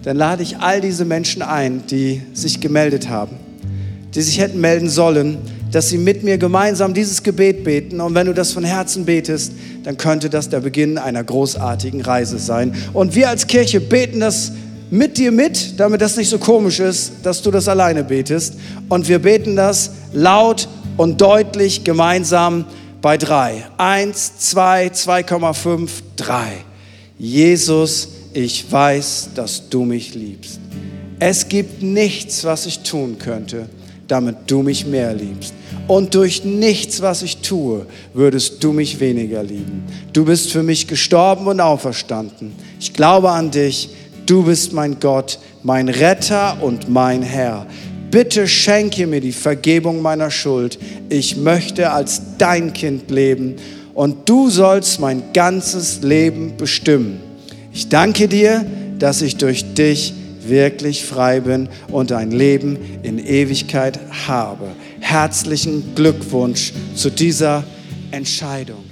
Dann 0.02 0.16
lade 0.16 0.42
ich 0.44 0.58
all 0.58 0.80
diese 0.80 1.04
Menschen 1.04 1.42
ein, 1.42 1.82
die 1.88 2.22
sich 2.32 2.60
gemeldet 2.60 3.08
haben, 3.08 3.36
die 4.14 4.22
sich 4.22 4.38
hätten 4.38 4.60
melden 4.60 4.88
sollen, 4.88 5.38
dass 5.72 5.88
sie 5.88 5.98
mit 5.98 6.22
mir 6.22 6.38
gemeinsam 6.38 6.94
dieses 6.94 7.22
Gebet 7.22 7.64
beten. 7.64 8.00
Und 8.00 8.14
wenn 8.14 8.26
du 8.26 8.32
das 8.32 8.52
von 8.52 8.64
Herzen 8.64 9.04
betest, 9.04 9.52
dann 9.82 9.96
könnte 9.96 10.30
das 10.30 10.48
der 10.48 10.60
Beginn 10.60 10.96
einer 10.96 11.24
großartigen 11.24 12.00
Reise 12.02 12.38
sein. 12.38 12.74
Und 12.92 13.14
wir 13.14 13.28
als 13.28 13.46
Kirche 13.46 13.80
beten 13.80 14.20
das 14.20 14.52
mit 14.90 15.18
dir 15.18 15.32
mit, 15.32 15.78
damit 15.78 16.00
das 16.00 16.16
nicht 16.16 16.28
so 16.28 16.38
komisch 16.38 16.80
ist, 16.80 17.12
dass 17.22 17.42
du 17.42 17.50
das 17.50 17.68
alleine 17.68 18.04
betest. 18.04 18.54
Und 18.88 19.08
wir 19.08 19.18
beten 19.18 19.56
das 19.56 19.90
laut 20.12 20.68
und 20.96 21.20
deutlich 21.20 21.84
gemeinsam 21.84 22.64
bei 23.02 23.16
drei. 23.16 23.64
Eins, 23.76 24.38
zwei, 24.38 24.88
2,5, 24.88 25.90
drei. 26.16 26.64
Jesus, 27.18 28.08
ich 28.32 28.70
weiß, 28.70 29.30
dass 29.34 29.68
du 29.68 29.84
mich 29.84 30.14
liebst. 30.14 30.60
Es 31.18 31.48
gibt 31.48 31.82
nichts, 31.82 32.44
was 32.44 32.66
ich 32.66 32.80
tun 32.80 33.16
könnte, 33.18 33.68
damit 34.06 34.36
du 34.46 34.62
mich 34.62 34.86
mehr 34.86 35.14
liebst. 35.14 35.54
Und 35.88 36.14
durch 36.14 36.44
nichts, 36.44 37.00
was 37.00 37.22
ich 37.22 37.38
tue, 37.38 37.86
würdest 38.12 38.62
du 38.62 38.72
mich 38.72 39.00
weniger 39.00 39.42
lieben. 39.42 39.84
Du 40.12 40.24
bist 40.24 40.50
für 40.50 40.62
mich 40.62 40.86
gestorben 40.86 41.46
und 41.46 41.60
auferstanden. 41.60 42.52
Ich 42.80 42.92
glaube 42.92 43.30
an 43.30 43.50
dich. 43.50 43.90
Du 44.26 44.42
bist 44.42 44.72
mein 44.72 44.98
Gott, 44.98 45.38
mein 45.62 45.88
Retter 45.88 46.60
und 46.60 46.88
mein 46.88 47.22
Herr. 47.22 47.64
Bitte 48.10 48.48
schenke 48.48 49.06
mir 49.06 49.20
die 49.20 49.32
Vergebung 49.32 50.02
meiner 50.02 50.32
Schuld. 50.32 50.78
Ich 51.08 51.36
möchte 51.36 51.92
als 51.92 52.22
dein 52.36 52.72
Kind 52.72 53.10
leben 53.10 53.54
und 53.94 54.28
du 54.28 54.50
sollst 54.50 54.98
mein 54.98 55.32
ganzes 55.32 56.02
Leben 56.02 56.56
bestimmen. 56.56 57.20
Ich 57.72 57.88
danke 57.88 58.26
dir, 58.26 58.66
dass 58.98 59.22
ich 59.22 59.36
durch 59.36 59.74
dich 59.74 60.12
wirklich 60.44 61.04
frei 61.04 61.40
bin 61.40 61.68
und 61.92 62.10
ein 62.10 62.32
Leben 62.32 62.78
in 63.02 63.18
Ewigkeit 63.18 64.00
habe. 64.26 64.68
Herzlichen 64.98 65.94
Glückwunsch 65.94 66.72
zu 66.94 67.10
dieser 67.10 67.62
Entscheidung. 68.10 68.85